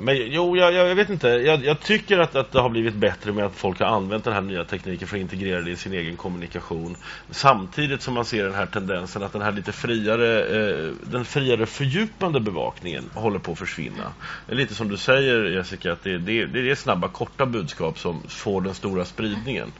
Men 0.00 0.16
jo, 0.16 0.56
jag, 0.56 0.72
jag 0.72 0.94
vet 0.94 1.10
inte. 1.10 1.28
Jag, 1.28 1.64
jag 1.64 1.80
tycker 1.80 2.18
att, 2.18 2.36
att 2.36 2.52
det 2.52 2.60
har 2.60 2.68
blivit 2.68 2.94
bättre 2.94 3.32
med 3.32 3.44
att 3.44 3.54
folk 3.54 3.80
har 3.80 3.86
använt 3.86 4.24
den 4.24 4.32
här 4.32 4.40
nya 4.40 4.64
tekniken 4.64 5.08
för 5.08 5.16
att 5.16 5.20
integrera 5.20 5.60
det 5.60 5.70
i 5.70 5.76
sin 5.76 5.92
egen 5.92 6.16
kommunikation. 6.16 6.96
Samtidigt 7.30 8.02
som 8.02 8.14
man 8.14 8.24
ser 8.24 8.44
den 8.44 8.54
här 8.54 8.66
tendensen 8.66 9.22
att 9.22 9.32
den 9.32 9.42
här 9.42 9.52
lite 9.52 9.72
friare, 9.72 10.40
eh, 10.44 10.92
den 11.02 11.24
friare 11.24 11.66
fördjupande 11.66 12.40
bevakningen 12.40 13.10
håller 13.14 13.38
på 13.38 13.52
att 13.52 13.58
försvinna. 13.58 14.12
Lite 14.48 14.74
som 14.74 14.88
du 14.88 14.96
säger 14.96 15.44
Jessica, 15.44 15.92
att 15.92 16.02
det, 16.02 16.18
det, 16.18 16.46
det 16.46 16.70
är 16.70 16.74
snabba 16.74 17.08
korta 17.08 17.46
budskap 17.46 17.98
som 17.98 18.22
får 18.28 18.60
den 18.60 18.74
stora 18.74 19.04
spridningen. 19.04 19.72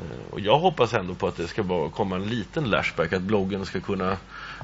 Eh, 0.00 0.32
Och 0.32 0.40
jag 0.40 0.58
hoppas 0.58 0.94
ändå 0.94 1.14
på 1.14 1.26
att 1.26 1.36
det 1.36 1.48
ska 1.48 1.62
bara 1.62 1.90
komma 1.90 2.16
en 2.16 2.24
liten 2.28 2.64
lashback, 2.70 3.12
att 3.12 3.22
bloggen 3.22 3.66
ska 3.66 3.80
kunna 3.80 4.16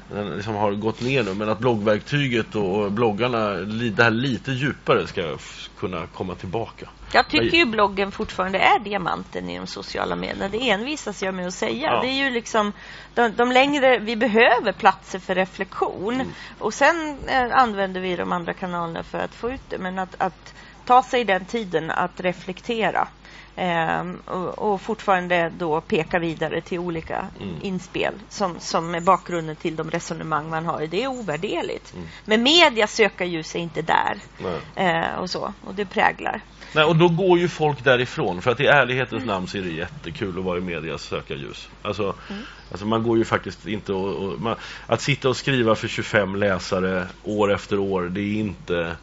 den 0.09 0.29
liksom 0.35 0.55
har 0.55 0.71
gått 0.71 1.01
ner 1.01 1.23
nu, 1.23 1.33
men 1.33 1.49
att 1.49 1.59
bloggverktyget 1.59 2.55
och 2.55 2.91
bloggarna 2.91 3.49
det 3.49 4.03
här 4.03 4.11
lite 4.11 4.51
djupare 4.51 5.07
ska 5.07 5.37
kunna 5.79 6.07
komma 6.07 6.35
tillbaka. 6.35 6.89
Jag 7.13 7.27
tycker 7.29 7.57
ju 7.57 7.65
bloggen 7.65 8.11
fortfarande 8.11 8.59
är 8.59 8.79
diamanten 8.79 9.49
i 9.49 9.57
de 9.57 9.67
sociala 9.67 10.15
medierna. 10.15 10.49
Det 10.49 10.69
envisas 10.69 11.23
jag 11.23 11.33
med 11.33 11.47
att 11.47 11.53
säga. 11.53 11.87
Ja. 11.91 12.01
Det 12.01 12.07
är 12.07 12.25
ju 12.25 12.29
liksom 12.29 12.73
de, 13.13 13.33
de 13.35 13.51
längre, 13.51 13.99
vi 13.99 14.15
behöver 14.15 14.71
platser 14.71 15.19
för 15.19 15.35
reflektion 15.35 16.13
Mm. 16.13 16.27
och 16.59 16.73
sen 16.73 17.17
eh, 17.27 17.57
använder 17.57 18.01
vi 18.01 18.15
de 18.15 18.31
andra 18.31 18.53
kanalerna 18.53 19.03
för 19.03 19.17
att 19.17 19.35
få 19.35 19.51
ut 19.51 19.61
det. 19.69 19.77
Men 19.77 19.99
att, 19.99 20.15
att 20.17 20.53
ta 20.85 21.03
sig 21.03 21.23
den 21.23 21.45
tiden 21.45 21.91
att 21.91 22.19
reflektera 22.21 23.07
och, 24.25 24.59
och 24.59 24.81
fortfarande 24.81 25.51
då 25.57 25.81
peka 25.81 26.19
vidare 26.19 26.61
till 26.61 26.79
olika 26.79 27.27
Mm. 27.41 27.55
inspel 27.61 28.13
som, 28.29 28.59
som 28.59 28.95
är 28.95 29.01
bakgrunden 29.01 29.55
till 29.55 29.75
de 29.75 29.91
resonemang 29.91 30.49
man 30.49 30.65
har. 30.65 30.87
Det 30.87 31.03
är 31.03 31.07
ovärderligt. 31.07 31.93
Mm. 31.93 32.07
Men 32.25 32.43
media 32.43 32.87
söker 32.87 33.25
ju 33.25 33.43
sig 33.43 33.61
inte 33.61 33.81
där 33.81 34.17
eh, 34.75 35.19
och 35.19 35.29
så. 35.29 35.53
Och 35.61 35.75
det 35.75 35.85
präglar. 35.85 36.41
Nej, 36.73 36.83
och 36.83 36.95
då 36.95 37.09
går 37.09 37.39
ju 37.39 37.47
folk 37.47 37.83
därifrån, 37.83 38.41
för 38.41 38.51
att 38.51 38.59
i 38.59 38.65
ärlighetens 38.65 39.25
namn 39.25 39.47
så 39.47 39.57
är 39.57 39.61
det 39.61 39.69
jättekul 39.69 40.37
att 40.37 40.43
vara 40.43 40.57
i 40.57 40.61
medias 40.61 41.01
sökarljus. 41.01 41.69
Alltså, 41.81 42.15
alltså 42.71 42.85
man 42.85 43.03
går 43.03 43.17
ju 43.17 43.25
faktiskt 43.25 43.67
inte 43.67 43.93
och, 43.93 44.15
och 44.15 44.41
man, 44.41 44.55
Att 44.87 45.01
sitta 45.01 45.29
och 45.29 45.37
skriva 45.37 45.75
för 45.75 45.87
25 45.87 46.35
läsare 46.35 47.07
år 47.23 47.53
efter 47.53 47.79
år, 47.79 48.01
det 48.01 48.21
är 48.21 48.39
inte 48.39 48.95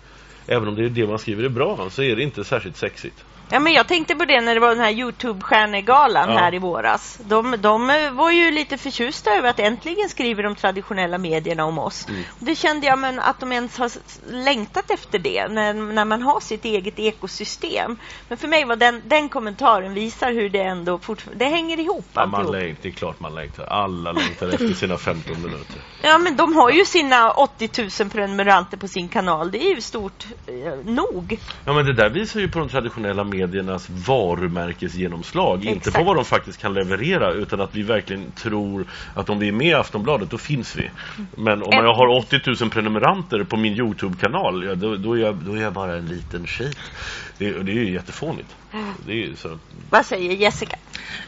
Även 0.47 0.69
om 0.69 0.75
det 0.75 0.85
är 0.85 0.89
det 0.89 1.07
man 1.07 1.19
skriver 1.19 1.45
är 1.45 1.49
bra, 1.49 1.91
så 1.91 2.03
är 2.03 2.17
det 2.17 2.23
inte 2.23 2.45
särskilt 2.45 2.77
sexigt. 2.77 3.24
Ja, 3.51 3.61
men 3.61 3.73
jag 3.73 3.89
tänkte 3.89 4.15
på 4.15 4.25
det 4.25 4.41
när 4.41 4.55
det 4.55 4.61
var 4.61 4.69
den 4.69 4.85
här 4.85 4.93
Youtube-stjärnegalan 4.93 6.31
Ja. 6.31 6.39
här 6.39 6.55
i 6.55 6.59
våras. 6.59 7.19
De, 7.25 7.57
de 7.59 7.91
eh, 7.91 8.11
var 8.13 8.31
ju 8.31 8.51
lite 8.51 8.79
förtjusta 8.79 9.31
över 9.31 9.49
att 9.49 9.59
äntligen 9.59 10.09
skriver 10.09 10.43
de 10.43 10.55
traditionella 10.55 11.19
medierna 11.19 11.65
om 11.65 11.79
oss. 11.79 12.09
Mm. 12.09 12.23
Det 12.39 12.55
kände 12.55 12.87
jag 12.87 12.99
men 12.99 13.21
att 13.21 13.41
de 13.41 13.53
ens 13.53 13.79
har 13.79 13.91
längtat 14.33 14.91
efter 14.91 15.19
det 15.19 15.49
när, 15.49 15.75
när 15.75 16.05
man 16.05 16.23
har 16.23 16.41
sitt 16.41 16.65
eget 16.65 16.99
ekosystem. 16.99 17.97
Men 18.29 18.39
för 18.39 18.49
mig 18.49 18.65
var 18.65 18.77
den, 18.77 19.03
den 19.05 19.29
kommentaren 19.29 19.95
visar 19.95 20.33
hur 20.33 20.49
det 20.49 20.63
ändå 20.63 20.99
fortfarande, 20.99 21.45
det 21.45 21.51
hänger 21.51 21.81
ihop 21.81 22.07
Ja, 22.13 22.27
man 22.27 22.53
längtar, 22.53 22.83
det 22.83 22.89
är 22.89 22.93
klart 22.93 23.21
man 23.21 23.35
längtar. 23.35 23.65
Alla 23.65 24.13
längtar 24.13 24.49
efter 24.49 24.75
sina 24.75 24.99
15 24.99 25.43
minuter. 25.43 25.77
Ja, 26.03 26.19
men 26.19 26.37
de 26.37 26.55
har 26.55 26.71
ju 26.71 26.85
sina 26.85 27.31
80 27.31 27.71
000 28.01 28.11
prenumeranter 28.11 28.77
på 28.77 28.89
sin 28.89 29.09
kanal. 29.09 29.51
Det 29.51 29.67
är 29.67 29.75
ju 29.75 29.81
stort 29.81 30.27
eh, 30.47 30.85
nog. 30.85 31.39
Ja 31.65 31.73
men 31.73 31.87
det 31.87 31.93
där 31.95 32.11
visar 32.11 32.41
ju 32.41 32.49
på 32.49 32.59
de 32.59 32.69
traditionella 32.69 33.25
mediernas 33.35 33.91
varumärkesgenomslag. 33.91 35.65
Inte 35.65 35.77
Exakt. 35.77 35.97
på 35.97 36.05
vad 36.05 36.17
de 36.17 36.25
faktiskt 36.25 36.61
kan 36.61 36.75
leverera 36.75 37.33
utan 37.33 37.61
att 37.61 37.75
vi 37.75 37.83
verkligen 37.83 38.33
tror 38.33 38.87
att 39.15 39.31
om 39.31 39.39
vi 39.39 39.49
är 39.49 39.53
med 39.53 39.67
i 39.67 39.75
Aftonbladet 39.75 40.31
då 40.31 40.39
finns 40.39 40.77
vi. 40.77 40.91
Men 41.37 41.63
om 41.63 41.73
jag 41.73 41.95
har 41.95 42.19
80 42.19 42.41
000 42.61 42.71
prenumeranter 42.71 43.45
på 43.45 43.57
min 43.57 43.75
Youtube-kanal 43.75 44.65
ja, 44.65 44.75
då, 44.75 44.97
då, 44.97 45.13
är 45.13 45.21
jag, 45.21 45.37
då 45.37 45.53
är 45.53 45.63
jag 45.63 45.73
bara 45.73 45.97
en 45.97 46.07
liten 46.07 46.47
skit. 46.47 46.79
Det, 47.39 47.51
det 47.51 47.73
är 47.73 47.77
ju 47.77 47.93
jättefånigt. 47.93 48.57
Det 49.07 49.13
är 49.13 49.17
ju 49.17 49.37
så. 49.37 49.59
Vad 49.91 50.07
säger 50.07 50.33
Jessica? 50.35 50.77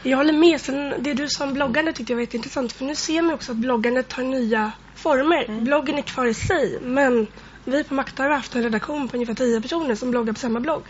Jag 0.03 0.17
håller 0.17 0.33
med. 0.33 0.61
Sen, 0.61 0.93
det 0.99 1.13
du 1.13 1.27
sa 1.29 1.43
om 1.43 1.53
bloggande 1.53 1.93
tyckte 1.93 2.13
jag 2.13 2.15
var 2.17 2.21
jätteintressant. 2.21 2.73
För 2.73 2.85
nu 2.85 2.95
ser 2.95 3.21
man 3.21 3.33
också 3.33 3.51
att 3.51 3.57
bloggandet 3.57 4.09
tar 4.09 4.23
nya 4.23 4.71
former. 4.95 5.61
Bloggen 5.61 5.97
är 5.97 6.01
kvar 6.01 6.25
i 6.25 6.33
sig. 6.33 6.79
Men 6.81 7.27
vi 7.65 7.83
på 7.83 7.93
Makta 7.93 8.23
har 8.23 8.29
haft 8.29 8.55
en 8.55 8.63
redaktion 8.63 9.07
på 9.07 9.15
ungefär 9.15 9.33
10 9.33 9.61
personer 9.61 9.95
som 9.95 10.11
bloggar 10.11 10.33
på 10.33 10.39
samma 10.39 10.59
blogg. 10.59 10.83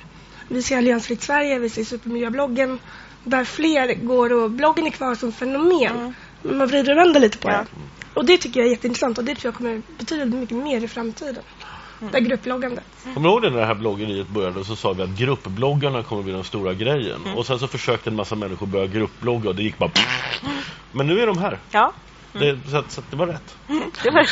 Vi 0.47 0.61
ser 0.61 0.77
Alliansfritt 0.77 1.21
Sverige, 1.23 1.59
vi 1.59 1.69
ser 1.69 1.83
Supermiljöbloggen. 1.83 2.79
Där 3.23 3.43
fler 3.45 3.93
går 3.93 4.33
och 4.33 4.51
bloggen 4.51 4.85
är 4.87 4.89
kvar 4.91 5.15
som 5.15 5.31
fenomen. 5.31 6.13
Man 6.41 6.67
vrider 6.67 6.91
och 6.91 6.97
vänder 6.97 7.19
lite 7.19 7.37
på 7.37 7.49
Ja. 7.49 7.57
det. 7.57 7.65
Och 8.13 8.25
det 8.25 8.37
tycker 8.37 8.59
jag 8.59 8.67
är 8.67 8.71
jätteintressant 8.71 9.17
och 9.17 9.23
det 9.23 9.35
tror 9.35 9.45
jag 9.51 9.55
kommer 9.55 9.81
betyda 9.97 10.25
mycket 10.25 10.57
mer 10.57 10.83
i 10.83 10.87
framtiden. 10.87 11.43
Det 11.99 12.05
här 12.13 12.19
gruppbloggandet. 12.19 12.83
Kommer 13.13 13.29
du 13.29 13.33
ihåg 13.33 13.41
när 13.53 13.59
det 13.59 13.65
här 13.65 13.75
blogganiet 13.75 14.27
började 14.27 14.65
så 14.65 14.75
sa 14.75 14.93
vi 14.93 15.03
att 15.03 15.09
gruppbloggarna 15.09 16.03
kommer 16.03 16.23
bli 16.23 16.33
den 16.33 16.43
stora 16.43 16.73
grejen. 16.73 17.21
Och 17.35 17.45
sen 17.45 17.59
så 17.59 17.67
försökte 17.67 18.09
en 18.09 18.15
massa 18.15 18.35
människor 18.35 18.65
börja 18.67 18.87
gruppblogga 18.87 19.49
och 19.49 19.55
det 19.55 19.63
gick 19.63 19.77
bara 19.77 19.91
Men 20.91 21.07
nu 21.07 21.19
är 21.19 21.27
de 21.27 21.37
här. 21.37 21.59
Ja, 21.71 21.93
Det, 22.33 22.59
så, 22.71 22.77
att, 22.77 22.91
så 22.91 22.99
att 23.01 23.11
det 23.11 23.17
var 23.17 23.27
rätt. 23.27 23.55
det 24.03 24.09
var 24.11 24.27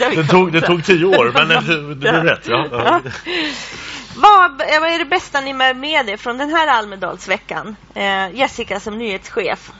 Ja. 0.00 0.10
Det 0.14 0.24
tog, 0.26 0.52
det 0.52 0.60
tog 0.60 0.84
tio 0.84 1.04
år 1.04 1.30
men 1.34 1.48
det, 1.48 1.88
det 1.88 1.94
blev 1.94 2.14
rätt. 2.24 2.48
Ja. 2.48 2.66
Ja. 2.72 3.00
Vad, 4.16 4.60
eh, 4.60 4.80
vad 4.80 4.90
är 4.90 4.98
det 4.98 5.04
bästa 5.04 5.40
ni 5.40 5.52
med 5.52 5.76
med 5.76 6.08
er 6.08 6.16
från 6.16 6.38
den 6.38 6.50
här 6.50 6.66
Almedalsveckan? 6.66 7.76
Eh, 7.94 8.34
Jessica 8.34 8.80
som 8.80 8.98
nyhetschef. 8.98 9.72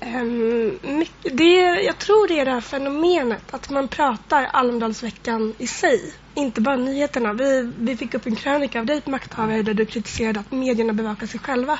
Um, 0.00 0.78
mycket, 0.82 1.38
det, 1.38 1.82
jag 1.82 1.98
tror 1.98 2.28
det 2.28 2.40
är 2.40 2.44
det 2.44 2.50
här 2.50 2.60
fenomenet 2.60 3.54
att 3.54 3.70
man 3.70 3.88
pratar 3.88 4.44
Almedalsveckan 4.44 5.54
i 5.58 5.66
sig, 5.66 6.14
inte 6.34 6.60
bara 6.60 6.76
nyheterna. 6.76 7.32
Vi, 7.32 7.72
vi 7.78 7.96
fick 7.96 8.14
upp 8.14 8.26
en 8.26 8.36
krönika 8.36 8.80
av 8.80 8.86
dig 8.86 9.00
på 9.00 9.10
Makthavare 9.10 9.62
där 9.62 9.74
du 9.74 9.86
kritiserade 9.86 10.40
att 10.40 10.52
medierna 10.52 10.92
bevakar 10.92 11.26
sig 11.26 11.40
själva. 11.40 11.78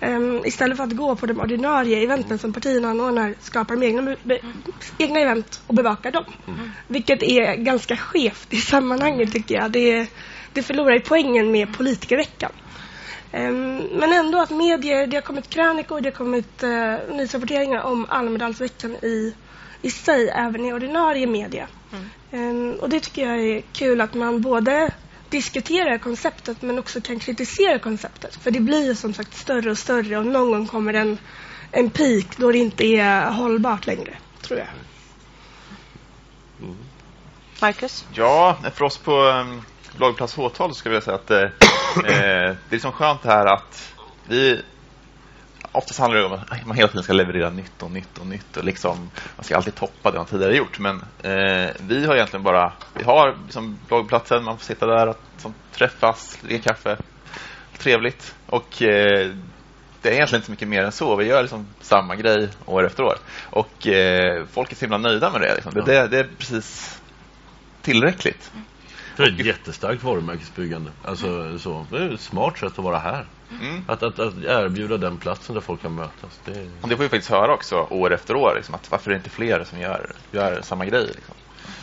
Ehm, 0.00 0.40
istället 0.44 0.76
för 0.76 0.84
att 0.84 0.96
gå 0.96 1.16
på 1.16 1.26
de 1.26 1.40
ordinarie 1.40 2.02
eventen 2.02 2.38
som 2.38 2.52
partierna 2.52 2.88
anordnar 2.88 3.34
skapar 3.40 3.76
de 3.76 3.86
egna, 3.86 4.16
be, 4.22 4.38
egna 4.98 5.20
event 5.20 5.62
och 5.66 5.74
bevakar 5.74 6.10
dem. 6.10 6.24
Vilket 6.88 7.22
är 7.22 7.56
ganska 7.56 7.96
skevt 7.96 8.52
i 8.52 8.56
sammanhanget 8.56 9.32
tycker 9.32 9.54
jag. 9.54 9.70
Det, 9.70 10.08
det 10.56 10.62
förlorar 10.62 10.94
ju 10.94 11.00
poängen 11.00 11.50
med 11.50 11.76
politikerveckan. 11.76 12.52
Ehm, 13.32 13.78
men 13.78 14.12
ändå 14.12 14.38
att 14.38 14.50
medier, 14.50 15.06
det 15.06 15.16
har 15.16 15.22
kommit 15.22 15.50
krönikor, 15.50 16.00
det 16.00 16.08
har 16.08 16.16
kommit 16.16 16.62
uh, 16.62 16.70
nyhetsrapporteringar 17.16 17.82
om 17.82 18.06
Almedalsveckan 18.08 18.96
i, 19.02 19.34
i 19.82 19.90
sig, 19.90 20.28
även 20.28 20.64
i 20.64 20.72
ordinarie 20.72 21.26
media. 21.26 21.68
Ehm, 22.32 22.72
och 22.80 22.88
det 22.88 23.00
tycker 23.00 23.28
jag 23.28 23.40
är 23.40 23.62
kul 23.72 24.00
att 24.00 24.14
man 24.14 24.40
både 24.40 24.90
diskuterar 25.30 25.98
konceptet 25.98 26.62
men 26.62 26.78
också 26.78 27.00
kan 27.00 27.18
kritisera 27.18 27.78
konceptet. 27.78 28.36
För 28.36 28.50
det 28.50 28.60
blir 28.60 28.86
ju 28.86 28.94
som 28.94 29.14
sagt 29.14 29.34
större 29.34 29.70
och 29.70 29.78
större 29.78 30.18
och 30.18 30.26
någon 30.26 30.50
gång 30.50 30.66
kommer 30.66 30.94
en, 30.94 31.18
en 31.72 31.90
peak 31.90 32.36
då 32.36 32.52
det 32.52 32.58
inte 32.58 32.84
är 32.84 33.30
hållbart 33.30 33.86
längre, 33.86 34.16
tror 34.42 34.58
jag. 34.58 34.68
Marcus? 37.60 38.04
Ja, 38.12 38.58
för 38.74 38.84
oss 38.84 38.98
på 38.98 39.12
um, 39.12 39.62
bloggplats 39.96 40.36
H12 40.36 40.68
så 40.68 40.74
ska 40.74 40.88
jag 40.88 40.90
vilja 40.90 41.04
säga 41.04 41.16
att 41.16 41.30
eh, 41.30 41.38
eh, 41.40 41.50
det 42.04 42.68
är 42.68 42.70
liksom 42.70 42.92
skönt 42.92 43.22
det 43.22 43.28
här 43.28 43.46
att 43.46 43.94
vi 44.28 44.62
Oftast 45.76 46.00
handlar 46.00 46.20
det 46.20 46.26
om 46.26 46.32
att 46.32 46.66
man 46.66 46.76
hela 46.76 46.88
tiden 46.88 47.02
ska 47.02 47.12
leverera 47.12 47.50
nytt 47.50 47.82
och 47.82 47.90
nytt 47.90 48.18
och 48.18 48.26
nytt 48.26 48.56
och 48.56 48.64
liksom 48.64 49.10
man 49.36 49.44
ska 49.44 49.56
alltid 49.56 49.74
toppa 49.74 50.10
det 50.10 50.16
man 50.16 50.26
tidigare 50.26 50.56
gjort. 50.56 50.78
Men 50.78 50.96
eh, 51.22 51.70
vi 51.80 52.06
har 52.06 52.14
egentligen 52.14 52.42
bara, 52.42 52.72
vi 52.94 53.04
har 53.04 53.36
liksom 53.44 53.78
bloggplatsen, 53.88 54.44
man 54.44 54.58
får 54.58 54.64
sitta 54.64 54.86
där 54.86 55.08
och 55.08 55.16
som, 55.36 55.54
träffas, 55.72 56.38
dricka 56.42 56.62
kaffe, 56.62 56.96
trevligt 57.78 58.34
och 58.46 58.82
eh, 58.82 59.30
det 60.02 60.08
är 60.08 60.12
egentligen 60.12 60.40
inte 60.42 60.50
mycket 60.50 60.68
mer 60.68 60.82
än 60.82 60.92
så. 60.92 61.16
Vi 61.16 61.24
gör 61.24 61.42
liksom 61.42 61.66
samma 61.80 62.16
grej 62.16 62.48
år 62.66 62.86
efter 62.86 63.02
år 63.02 63.16
och 63.50 63.86
eh, 63.86 64.44
folk 64.52 64.72
är 64.72 64.76
så 64.76 64.80
himla 64.84 64.98
nöjda 64.98 65.30
med 65.30 65.40
det. 65.40 65.54
Liksom. 65.54 65.74
Det, 65.74 65.82
det, 65.82 66.08
det 66.08 66.18
är 66.18 66.28
precis 66.38 67.00
tillräckligt. 67.82 68.50
Det 69.16 69.22
är 69.22 69.32
ett 69.32 69.46
jättestarkt 69.46 70.02
varumärkesbyggande. 70.02 70.90
Alltså, 71.04 71.58
så. 71.58 71.86
Det 71.90 71.96
är 71.96 72.14
ett 72.14 72.20
smart 72.20 72.58
sätt 72.58 72.78
att 72.78 72.84
vara 72.84 72.98
här. 72.98 73.26
Mm. 73.50 73.84
Att, 73.88 74.02
att, 74.02 74.18
att 74.18 74.34
erbjuda 74.36 74.96
den 74.96 75.16
platsen 75.16 75.54
där 75.54 75.62
folk 75.62 75.82
kan 75.82 75.94
mötas. 75.94 76.40
Det 76.44 76.50
är... 76.50 76.70
Det 76.88 76.96
får 76.96 77.02
vi 77.02 77.08
faktiskt 77.08 77.30
höra 77.30 77.54
också 77.54 77.76
år 77.90 78.12
efter 78.12 78.36
år. 78.36 78.52
Liksom, 78.56 78.74
att 78.74 78.90
varför 78.90 79.10
är 79.10 79.14
det 79.14 79.18
inte 79.18 79.30
fler 79.30 79.64
som 79.64 79.80
gör, 79.80 80.12
gör 80.32 80.60
samma 80.62 80.86
grej? 80.86 81.06
Liksom. 81.06 81.34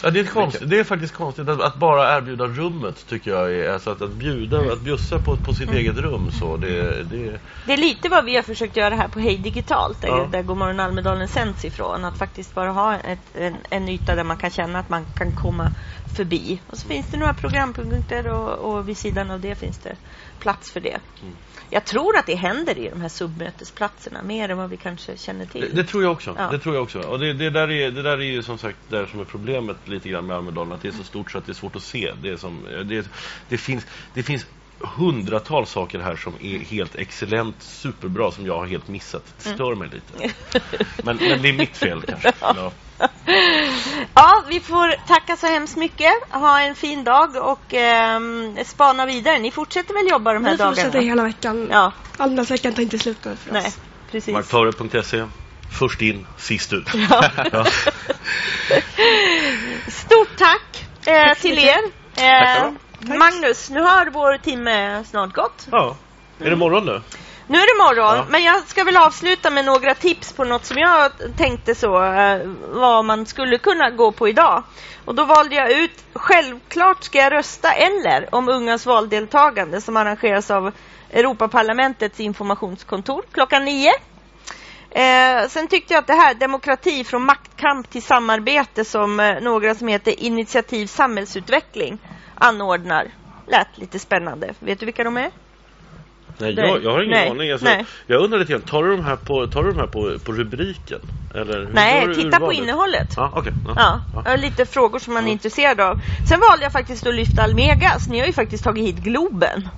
Ja, 0.02 0.10
det, 0.10 0.20
är 0.20 0.26
konstigt. 0.26 0.70
det 0.70 0.80
är 0.80 0.84
faktiskt 0.84 1.14
konstigt 1.14 1.50
att, 1.50 1.62
att 1.62 1.76
bara 1.76 2.18
erbjuda 2.18 2.48
rummet 2.48 3.08
tycker 3.08 3.32
jag 3.32 3.54
är 3.54 3.74
alltså 3.74 3.90
att, 3.90 4.02
att 4.02 4.12
bjuda, 4.12 4.74
att 4.74 4.82
bjussa 4.82 5.20
på, 5.20 5.38
på 5.38 5.54
sitt 5.54 5.72
eget 5.72 5.98
rum 5.98 6.32
så 6.32 6.58
det, 6.58 7.04
det 7.04 7.40
Det 7.66 7.74
är 7.74 7.78
lite 7.78 8.10
vad 8.10 8.26
vi 8.26 8.36
har 8.36 8.44
försökt 8.44 8.78
göra 8.78 8.96
här 8.96 9.08
på 9.08 9.20
Hej 9.20 9.38
Digitalt, 9.38 10.02
där, 10.02 10.08
Ja. 10.08 10.28
där 10.32 10.42
Godmorgon 10.42 10.80
Almedalen 10.80 11.28
sänds 11.28 11.66
ifrån. 11.66 12.06
Att 12.06 12.18
faktiskt 12.18 12.56
bara 12.56 12.72
ha 12.72 12.96
ett, 12.96 13.20
en, 13.34 13.56
en 13.70 13.90
yta 13.90 14.16
där 14.16 14.24
man 14.24 14.38
kan 14.38 14.50
känna 14.50 14.80
att 14.80 14.90
man 14.90 15.06
kan 15.14 15.32
komma 15.32 15.72
förbi. 16.06 16.62
Och 16.68 16.78
så 16.78 16.88
finns 16.88 17.12
det 17.12 17.18
några 17.18 17.34
programpunkter 17.34 18.28
och, 18.28 18.74
och 18.76 18.90
vid 18.90 18.98
sidan 18.98 19.32
av 19.32 19.40
det 19.40 19.56
finns 19.56 19.78
det 19.78 19.96
plats 20.40 20.72
för 20.72 20.80
det. 20.80 21.00
Mm. 21.22 21.36
Jag 21.74 21.86
tror 21.86 22.18
att 22.18 22.26
det 22.26 22.36
händer 22.36 22.78
i 22.78 22.90
de 22.90 23.02
här 23.02 23.10
submötesplatserna 23.10 24.24
mer 24.24 24.50
än 24.50 24.58
vad 24.58 24.70
vi 24.70 24.78
kanske 24.78 25.18
känner 25.18 25.46
Det, 25.46 25.52
till. 25.52 25.76
det 25.76 25.84
tror 25.84 26.04
jag 26.04 26.12
också. 26.12 26.36
Ja. 26.38 26.48
Det 26.52 26.60
tror 26.60 26.76
jag 26.76 26.84
också. 26.84 27.00
Och 27.00 27.20
det, 27.20 27.34
det, 27.34 27.50
där 27.50 27.72
är, 27.72 27.92
det 27.92 28.02
där 28.02 28.18
är 28.18 28.22
ju 28.22 28.44
som 28.44 28.58
sagt 28.58 28.78
det 28.88 29.08
som 29.08 29.20
är 29.20 29.26
problemet 29.26 29.88
lite 29.88 30.10
grann 30.10 30.26
med 30.26 30.38
Almedalen. 30.38 30.74
Att 30.74 30.82
det 30.82 30.88
är 30.88 30.92
så 30.92 31.04
stort 31.04 31.32
så 31.32 31.38
att 31.38 31.46
det 31.46 31.52
är 31.52 31.54
svårt 31.54 31.76
att 31.76 31.84
se. 31.84 32.14
Det, 32.22 32.30
är 32.30 32.38
som, 32.38 32.64
det, 32.86 33.10
det, 33.50 33.58
finns, 33.58 33.86
det 34.14 34.24
finns 34.24 34.46
hundratals 34.80 35.70
saker 35.72 36.00
här 36.00 36.16
som 36.16 36.34
är 36.42 36.60
helt 36.60 36.96
excellent, 36.96 37.56
superbra 37.64 38.32
som 38.32 38.46
jag 38.46 38.58
har 38.58 38.66
helt 38.66 38.88
missat. 38.88 39.24
Det 39.38 39.46
Mm. 39.46 39.58
stör 39.58 39.76
mig 39.76 39.90
lite. 39.90 40.34
Men, 41.04 41.18
men 41.18 41.42
det 41.42 41.50
är 41.50 41.54
mitt 41.54 41.78
fel 41.78 42.02
kanske. 42.08 42.34
Ja. 42.42 42.72
Ja, 44.14 44.44
vi 44.50 44.60
får 44.60 45.08
tacka 45.08 45.36
så 45.38 45.48
hemskt 45.48 45.78
mycket. 45.78 46.12
Ha 46.30 46.60
en 46.62 46.76
fin 46.76 47.04
dag 47.04 47.36
och 47.36 47.74
ehm, 47.74 48.58
spana 48.66 49.06
vidare. 49.06 49.40
Ni 49.40 49.52
fortsätter 49.52 49.94
väl 49.94 50.10
jobba 50.10 50.34
de 50.34 50.46
här 50.46 50.52
Vi 50.52 50.58
fortsätter 50.58 50.90
dagarna? 50.92 51.08
hela 51.10 51.24
veckan. 51.24 51.68
Ja, 51.72 51.92
Almedalsveckan 52.18 52.74
tar 52.74 52.82
inte 52.84 53.00
slut 53.00 53.26
nu 53.26 53.36
för 53.36 53.54
nej, 53.54 53.68
oss. 53.68 53.78
precis. 54.12 54.34
Marktaure.se 54.34 55.26
Först 55.80 56.02
in, 56.02 56.28
sist 56.38 56.74
ut. 56.74 56.88
Ja. 57.10 57.30
Ja. 57.52 57.66
Stort 59.88 60.38
tack, 60.38 60.86
eh, 61.06 61.28
Tack 61.28 61.40
till 61.40 61.58
er. 61.60 61.80
Eh, 62.16 62.72
Tack. 63.08 63.18
Magnus, 63.18 63.70
nu 63.70 63.82
har 63.82 64.06
vår 64.06 64.38
timme 64.38 65.04
snart 65.10 65.34
gått. 65.34 65.68
ja. 65.72 65.96
Är 66.40 66.50
det 66.50 66.56
morgon 66.56 66.86
nu? 66.86 67.02
Nu 67.48 67.58
är 67.58 67.78
det 67.78 67.84
morgon, 67.84 68.16
Ja. 68.18 68.26
men 68.30 68.44
jag 68.44 68.68
ska 68.68 68.84
väl 68.84 68.98
avsluta 68.98 69.50
med 69.50 69.66
några 69.66 69.96
tips 69.96 70.34
på 70.34 70.44
något 70.44 70.66
som 70.66 70.78
jag 70.78 71.12
tänkte 71.38 71.76
så, 71.76 72.04
eh, 72.04 72.40
vad 72.70 73.06
man 73.06 73.26
skulle 73.26 73.58
kunna 73.58 73.90
gå 73.90 74.12
på 74.12 74.28
idag. 74.30 74.64
Och 75.06 75.16
då 75.16 75.26
valde 75.26 75.56
jag 75.56 75.72
ut 75.72 76.04
Självklart 76.14 77.04
ska 77.04 77.18
jag 77.18 77.34
rösta 77.34 77.72
eller 77.72 78.36
om 78.36 78.50
ungas 78.50 78.86
valdeltagande 78.86 79.82
som 79.82 79.98
arrangeras 79.98 80.52
av 80.52 80.72
Europaparlamentets 81.12 82.20
informationskontor 82.20 83.24
klockan 83.32 83.66
nio. 83.66 83.92
Eh, 84.92 85.48
sen 85.50 85.68
tyckte 85.68 85.94
jag 85.94 86.02
att 86.02 86.08
det 86.08 86.14
här 86.14 86.34
demokrati 86.34 87.04
från 87.04 87.26
maktkamp 87.26 87.90
till 87.90 88.04
samarbete 88.04 88.86
som 88.86 89.20
eh, 89.20 89.40
några 89.42 89.76
som 89.76 89.88
heter 89.88 90.20
Initiativ 90.24 90.88
samhällsutveckling 90.88 91.98
anordnar 92.36 93.08
lät 93.48 93.78
lite 93.78 94.00
spännande. 94.00 94.54
Vet 94.60 94.80
du 94.80 94.86
vilka 94.86 95.04
de 95.04 95.18
är? 95.18 95.32
Nej, 96.38 96.56
Nej. 96.56 96.68
jag, 96.68 96.84
jag 96.84 96.92
har 96.92 97.02
ingen 97.04 97.18
Nej. 97.18 97.30
aning. 97.30 97.52
Alltså, 97.52 97.66
Nej. 97.66 97.86
Jag 98.08 98.22
undrar 98.24 98.40
lite 98.40 98.52
grann, 98.52 98.62
tar 98.62 98.84
du 98.84 98.96
de 98.96 99.06
här 99.06 99.16
på, 99.16 99.48
tar 99.48 99.64
du 99.64 99.72
de 99.72 99.80
här 99.80 99.88
på, 99.88 100.20
på 100.26 100.32
rubriken? 100.32 101.00
Eller 101.36 101.70
Nej, 101.74 102.16
titta 102.16 102.40
på 102.40 102.54
innehållet. 102.54 103.14
Ja, 103.18 103.32
okej. 103.36 103.54
Ja. 103.66 103.74
Ja, 103.76 104.00
Ja. 104.14 104.24
ja. 104.26 104.36
lite 104.36 104.66
frågor 104.66 105.00
som 105.00 105.14
man 105.14 105.28
är 105.28 105.32
intresserad 105.32 105.80
av. 105.82 106.02
Sen 106.30 106.40
valde 106.50 106.64
jag 106.66 106.72
faktiskt 106.72 107.08
att 107.08 107.16
lyfta 107.16 107.44
Almegas. 107.44 108.08
Ni 108.08 108.20
har 108.20 108.28
ju 108.28 108.34
faktiskt 108.34 108.64
tagit 108.64 108.86
hit 108.86 108.96
Globen. 109.04 109.70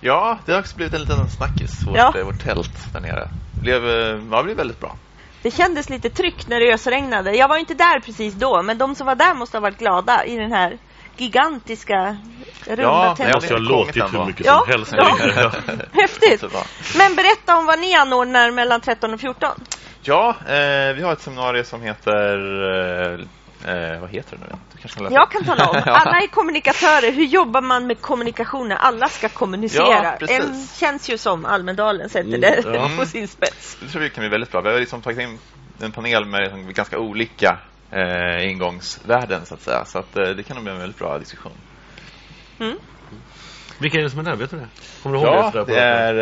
Ja, 0.00 0.38
det 0.46 0.52
har 0.52 0.60
också 0.60 0.76
blivit 0.76 0.94
en 0.94 1.00
liten 1.00 1.28
snackis, 1.28 1.86
vårt, 1.86 1.96
Ja. 1.96 2.14
eh, 2.18 2.24
vårt 2.24 2.38
tält 2.44 2.92
där 2.92 3.00
nere. 3.00 3.28
Blev, 3.60 3.84
eh, 3.86 4.20
ja, 4.30 4.36
det 4.38 4.44
blev 4.44 4.56
väldigt 4.56 4.80
bra. 4.80 4.96
Det 5.42 5.50
kändes 5.50 5.90
lite 5.90 6.10
tryggt 6.10 6.48
när 6.48 6.60
det 6.60 6.74
ösregnade. 6.74 7.36
Jag 7.36 7.48
var 7.48 7.56
inte 7.56 7.74
där 7.74 8.00
precis 8.00 8.34
då, 8.34 8.62
men 8.62 8.78
de 8.78 8.94
som 8.94 9.06
var 9.06 9.14
där 9.14 9.34
måste 9.34 9.56
ha 9.56 9.62
varit 9.62 9.78
glada 9.78 10.24
i 10.24 10.36
den 10.36 10.52
här 10.52 10.78
gigantiska 11.20 12.16
runda 12.66 12.82
Ja, 12.82 13.14
Det 13.18 13.24
nej, 13.24 13.32
tältet. 13.32 13.34
måste 13.34 13.48
ju 13.48 13.54
ha 13.54 13.58
det 13.60 13.66
är 13.66 14.04
låtit 14.04 14.14
hur 14.14 14.24
mycket 14.26 14.46
Ja, 14.46 14.60
som 14.60 14.68
helst. 14.70 14.92
ja. 14.96 15.16
Ja. 15.36 15.50
Häftigt! 16.02 16.44
Men 16.98 17.14
berätta 17.16 17.56
om 17.56 17.66
vad 17.66 17.78
ni 17.80 17.94
anordnar 17.94 18.50
mellan 18.50 18.80
13 18.80 19.14
och 19.14 19.20
14. 19.20 19.50
Ja, 20.02 20.28
eh, 20.48 20.94
vi 20.96 21.02
har 21.02 21.12
ett 21.12 21.20
seminarium 21.20 21.64
som 21.64 21.82
heter... 21.82 22.36
Eh, 23.64 23.74
eh, 23.74 24.00
vad 24.00 24.10
heter 24.10 24.36
det 24.36 24.42
nu? 24.50 24.56
Du 24.72 24.78
kanske 24.78 24.98
kan? 25.00 25.12
Jag 25.12 25.30
kan 25.30 25.44
tala 25.44 25.66
om. 25.70 25.76
Ja. 25.86 25.92
Alla 25.92 26.20
är 26.20 26.26
kommunikatörer. 26.26 27.12
Hur 27.12 27.24
jobbar 27.24 27.60
man 27.60 27.86
med 27.86 28.00
kommunikation 28.00 28.68
när 28.68 28.76
alla 28.76 29.08
ska 29.08 29.28
kommunicera? 29.28 29.86
Ja, 30.04 30.16
precis. 30.18 30.38
en 30.40 30.66
känns 30.78 31.10
ju 31.10 31.18
som 31.18 31.44
Almedalen 31.44 32.08
sätter 32.08 32.28
Mm, 32.28 32.40
det 32.40 32.62
ja. 32.74 32.90
på 32.98 33.06
sin 33.06 33.28
spets. 33.28 33.76
Det 33.80 33.88
tror 33.88 34.02
vi 34.02 34.10
kan 34.10 34.22
bli 34.22 34.28
väldigt 34.28 34.50
bra. 34.52 34.60
Vi 34.60 34.70
har 34.72 34.78
liksom 34.80 35.02
tagit 35.02 35.18
in 35.20 35.38
en 35.82 35.92
panel 35.92 36.24
med 36.24 36.40
liksom 36.42 36.72
ganska 36.72 36.98
olika 36.98 37.58
eh, 37.94 38.50
ingångsvärden 38.50 39.46
så 39.46 39.54
att 39.54 39.60
säga. 39.62 39.84
Så 39.84 39.98
att, 39.98 40.16
eh, 40.16 40.28
det 40.28 40.42
kan 40.42 40.54
nog 40.56 40.64
bli 40.64 40.72
en 40.72 40.78
väldigt 40.78 40.98
bra 40.98 41.18
diskussion. 41.18 41.56
Mm. 42.60 42.76
Vilka 43.78 43.98
är 43.98 44.02
det 44.02 44.10
som 44.10 44.18
är 44.18 44.22
där? 44.24 44.36
Vet 44.36 44.50
du 44.50 44.56
det? 44.56 44.68
Kommer 45.02 45.16
du 45.16 45.22
ihåg 45.22 45.34
Ja, 45.34 45.50
det? 45.54 45.64
det 45.64 45.80
är 45.80 46.14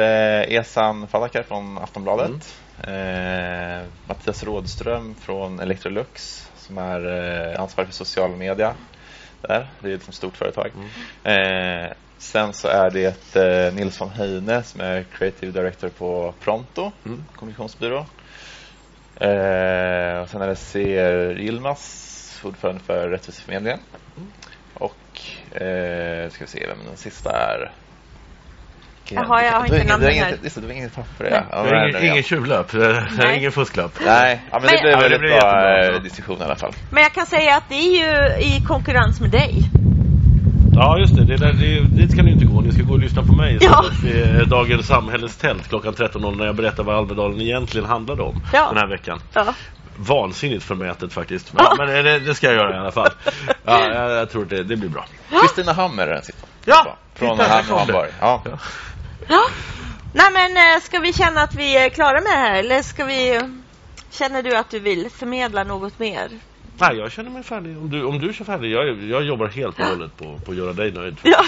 eh, 0.51 0.55
Esan 0.59 1.09
Falakar 1.09 1.43
från 1.43 1.79
Aftonbladet. 1.79 2.55
Eh, 2.85 3.89
Mattias 4.05 4.45
Rådström 4.45 5.15
från 5.15 5.61
Electrolux 5.61 6.47
som 6.57 6.79
är 6.79 7.07
eh, 7.53 7.61
ansvarig 7.61 7.89
för 7.89 7.95
social 7.95 8.37
media. 8.37 8.75
Där. 9.41 9.67
Det 9.81 9.89
är 9.89 9.91
ett 9.91 9.95
liksom 9.95 10.13
stort 10.13 10.37
företag. 10.37 10.71
Eh, 11.23 11.93
sen 12.19 12.53
så 12.53 12.69
är 12.69 12.91
det 12.91 13.37
eh, 13.37 13.75
Nils 13.75 14.01
von 14.01 14.11
Heine 14.11 14.63
som 14.63 14.81
är 14.81 15.03
creative 15.03 15.53
director 15.53 15.89
på 15.89 16.35
Pronto, 16.41 16.93
Mm. 17.05 17.25
kommunikationsbyrå. 17.37 18.07
Eh, 19.23 20.21
och 20.23 20.29
sen 20.29 20.43
är 20.43 20.47
det 20.49 20.57
Ser 20.57 21.39
Yilmaz, 21.41 22.41
ordförande 22.45 22.81
för 22.87 23.09
Rättviseförmedlingen. 23.09 23.81
Och 24.75 25.21
eh, 25.63 26.31
ska 26.31 26.45
vi 26.45 26.51
se 26.51 26.67
vem 26.67 26.85
den 26.87 26.97
sista 26.97 27.31
är. 27.31 27.73
Jaha, 29.11 29.45
jag 29.45 29.53
har 29.53 29.69
Du 29.69 29.81
inte 29.81 30.13
ingen- 30.13 30.25
här. 30.25 30.39
Just 30.43 30.55
det, 30.55 30.61
du 30.61 30.67
har 30.67 30.75
inget 30.75 30.95
papper. 30.95 31.25
Ja. 31.31 31.43
Ja, 31.51 31.63
Det 31.63 31.71
men- 31.71 31.75
är 31.81 31.89
ingen, 31.89 32.05
ingen 32.13 32.23
tjuvlapp. 32.23 32.73
Det 32.73 33.37
ingen 33.37 33.53
fusklapp. 33.53 33.93
Nej, 34.07 34.41
ja, 34.51 34.59
men 34.59 34.69
det 34.69 34.73
Men- 34.73 34.81
blev 34.83 34.93
Ja, 34.93 34.97
det 34.97 35.03
väldigt 35.03 35.21
blev 35.21 35.31
bra 35.31 35.69
jättebra. 35.77 35.97
eh, 35.97 36.03
diskussion 36.03 36.41
i 36.41 36.45
alla 36.45 36.57
fall. 36.57 36.73
Men 36.91 37.03
jag 37.03 37.13
kan 37.13 37.27
säga 37.27 37.57
att 37.57 37.69
det 37.69 37.75
är 37.75 37.99
ju 37.99 38.45
i 38.57 38.61
konkurrens 38.61 39.21
med 39.21 39.31
dig. 39.31 39.71
Ja, 40.75 40.99
just 40.99 41.15
det. 41.15 41.25
det, 41.25 41.37
där, 41.37 41.53
det 41.53 41.81
dit 41.81 42.11
ska 42.11 42.23
ni 42.23 42.31
inte 42.31 42.45
gå. 42.45 42.61
Ni 42.61 42.73
ska 42.73 42.83
gå 42.83 42.93
och 42.93 42.99
lyssna 42.99 43.23
på 43.23 43.33
mig 43.33 43.59
Ja. 43.61 43.85
är 44.05 44.45
Dagens 44.45 44.87
Samhälles 44.87 45.37
tält 45.37 45.69
klockan 45.69 45.95
13.00 45.95 46.37
när 46.37 46.47
jag 46.47 46.55
berättar 46.55 46.83
vad 46.83 46.97
Almedalen 46.97 47.41
egentligen 47.41 47.87
handlade 47.87 48.23
om 48.23 48.41
Ja. 48.53 48.69
den 48.69 48.77
här 48.77 48.87
veckan. 48.87 49.21
Ja. 49.33 49.55
Vansinnigt 49.97 50.65
förmätet 50.65 51.13
faktiskt. 51.13 51.53
Men, 51.53 51.65
Ja. 51.65 51.75
men 51.79 52.05
det, 52.05 52.19
det 52.19 52.35
ska 52.35 52.47
jag 52.47 52.57
göra 52.57 52.77
i 52.77 52.79
alla 52.79 52.93
fall. 52.93 53.11
Ja, 53.65 53.81
jag, 53.95 54.11
jag 54.11 54.31
tror 54.31 54.45
det, 54.45 54.63
det 54.63 54.77
blir 54.77 54.89
bra. 54.89 55.05
Kristina 55.41 55.73
Hammer 55.73 56.07
är 56.07 56.13
den 56.15 56.23
sista. 56.23 56.47
Ja, 56.65 56.97
Från. 57.15 57.39
Ja. 57.39 58.07
Ja. 58.21 58.43
ja. 59.29 59.41
Nej 60.15 60.27
men 60.33 60.57
eh, 60.57 60.81
ska 60.83 60.99
vi 60.99 61.13
känna 61.13 61.43
att 61.43 61.55
vi 61.55 61.77
är 61.77 61.89
klara 61.89 62.13
med 62.21 62.33
det 62.33 62.39
här 62.39 62.59
eller 62.59 62.83
ska 62.83 63.05
vi 63.05 63.41
Känner 64.11 64.43
du 64.43 64.57
att 64.57 64.71
du 64.71 64.79
vill 64.79 65.11
förmedla 65.11 65.65
något 65.65 65.99
mer? 65.99 66.29
Nej, 66.79 66.97
jag 66.97 67.13
känner 67.13 67.31
mig 67.31 67.43
färdig. 67.43 67.79
Om 67.79 67.91
du, 67.91 68.05
om 68.05 68.19
du 68.19 68.33
kör 68.33 68.45
färdig. 68.45 68.71
Jag, 68.73 69.03
jag 69.03 69.23
jobbar 69.25 69.47
helt 69.47 69.79
och 69.79 69.85
hållet 69.87 70.17
på, 70.17 70.39
på 70.45 70.51
att 70.51 70.57
göra 70.57 70.73
dig 70.73 70.93
nöjd. 70.93 71.17
Ja. 71.23 71.45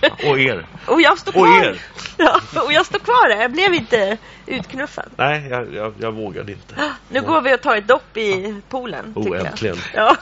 Ja. 0.00 0.08
Och 0.30 0.38
er. 0.38 0.66
Och 0.86 1.00
jag 1.00 1.18
står 1.18 1.32
Och 1.36 1.46
kvar. 1.46 1.64
er. 1.64 1.80
Ja, 2.16 2.40
och 2.66 2.72
jag 2.72 2.86
står 2.86 2.98
kvar 2.98 3.28
där. 3.28 3.42
Jag 3.42 3.52
blev 3.52 3.74
inte 3.74 4.16
utknuffad. 4.46 5.04
Nej, 5.16 5.46
jag, 5.50 5.74
jag, 5.74 5.94
jag 5.98 6.12
vågade 6.12 6.52
inte. 6.52 6.74
Nu 7.08 7.20
går 7.20 7.40
vi 7.40 7.54
och 7.54 7.60
tar 7.60 7.76
ett 7.76 7.88
dopp 7.88 8.16
i 8.16 8.54
poolen. 8.68 9.12
Oh, 9.16 9.22
tycker 9.24 9.36
jag. 9.36 9.46
äntligen. 9.46 9.76
Ja. 9.94 10.16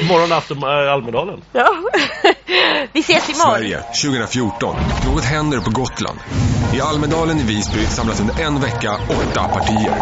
Imorgon 0.00 0.32
afton 0.32 0.58
äh, 0.62 0.92
Almedalen. 0.92 1.42
ja. 1.52 1.68
vi 2.92 3.00
ses 3.00 3.28
imorgon. 3.28 3.54
Sverige 3.58 3.82
2014. 4.02 4.76
Något 5.06 5.24
händer 5.24 5.58
på 5.60 5.70
Gotland. 5.70 6.18
I 6.74 6.80
Almedalen 6.80 7.38
i 7.38 7.42
Visby 7.42 7.84
samlas 7.86 8.20
under 8.20 8.40
en 8.40 8.60
vecka 8.60 8.92
åtta 9.08 9.48
partier. 9.48 9.94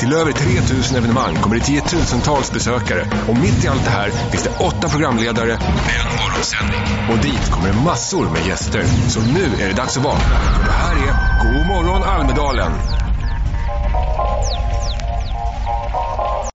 Till 0.00 0.12
över 0.12 0.32
3000 0.32 0.96
evenemang 0.96 1.34
kommer 1.34 1.56
det 1.56 1.64
tiotusentals 1.64 2.52
besökare 2.52 3.06
och 3.28 3.38
mitt 3.38 3.64
i 3.64 3.68
allt 3.68 3.84
det 3.84 3.90
här 3.90 4.10
finns 4.10 4.42
det 4.44 4.56
åtta 4.58 4.88
programledare 4.88 5.46
med 5.86 5.96
en 6.00 6.10
morgonsändning. 6.20 6.80
Och 7.10 7.18
dit 7.18 7.50
kommer 7.50 7.68
det 7.68 7.78
massor 7.84 8.30
med 8.30 8.46
gäster. 8.46 8.84
Så 9.08 9.20
nu 9.20 9.62
är 9.62 9.68
det 9.68 9.74
dags 9.74 9.96
att 9.96 10.04
vakna. 10.04 10.36
För 10.58 10.64
det 10.64 10.72
här 10.72 10.96
är 10.96 11.14
God 11.44 11.66
morgon 11.66 12.02
Almedalen. 12.02 13.03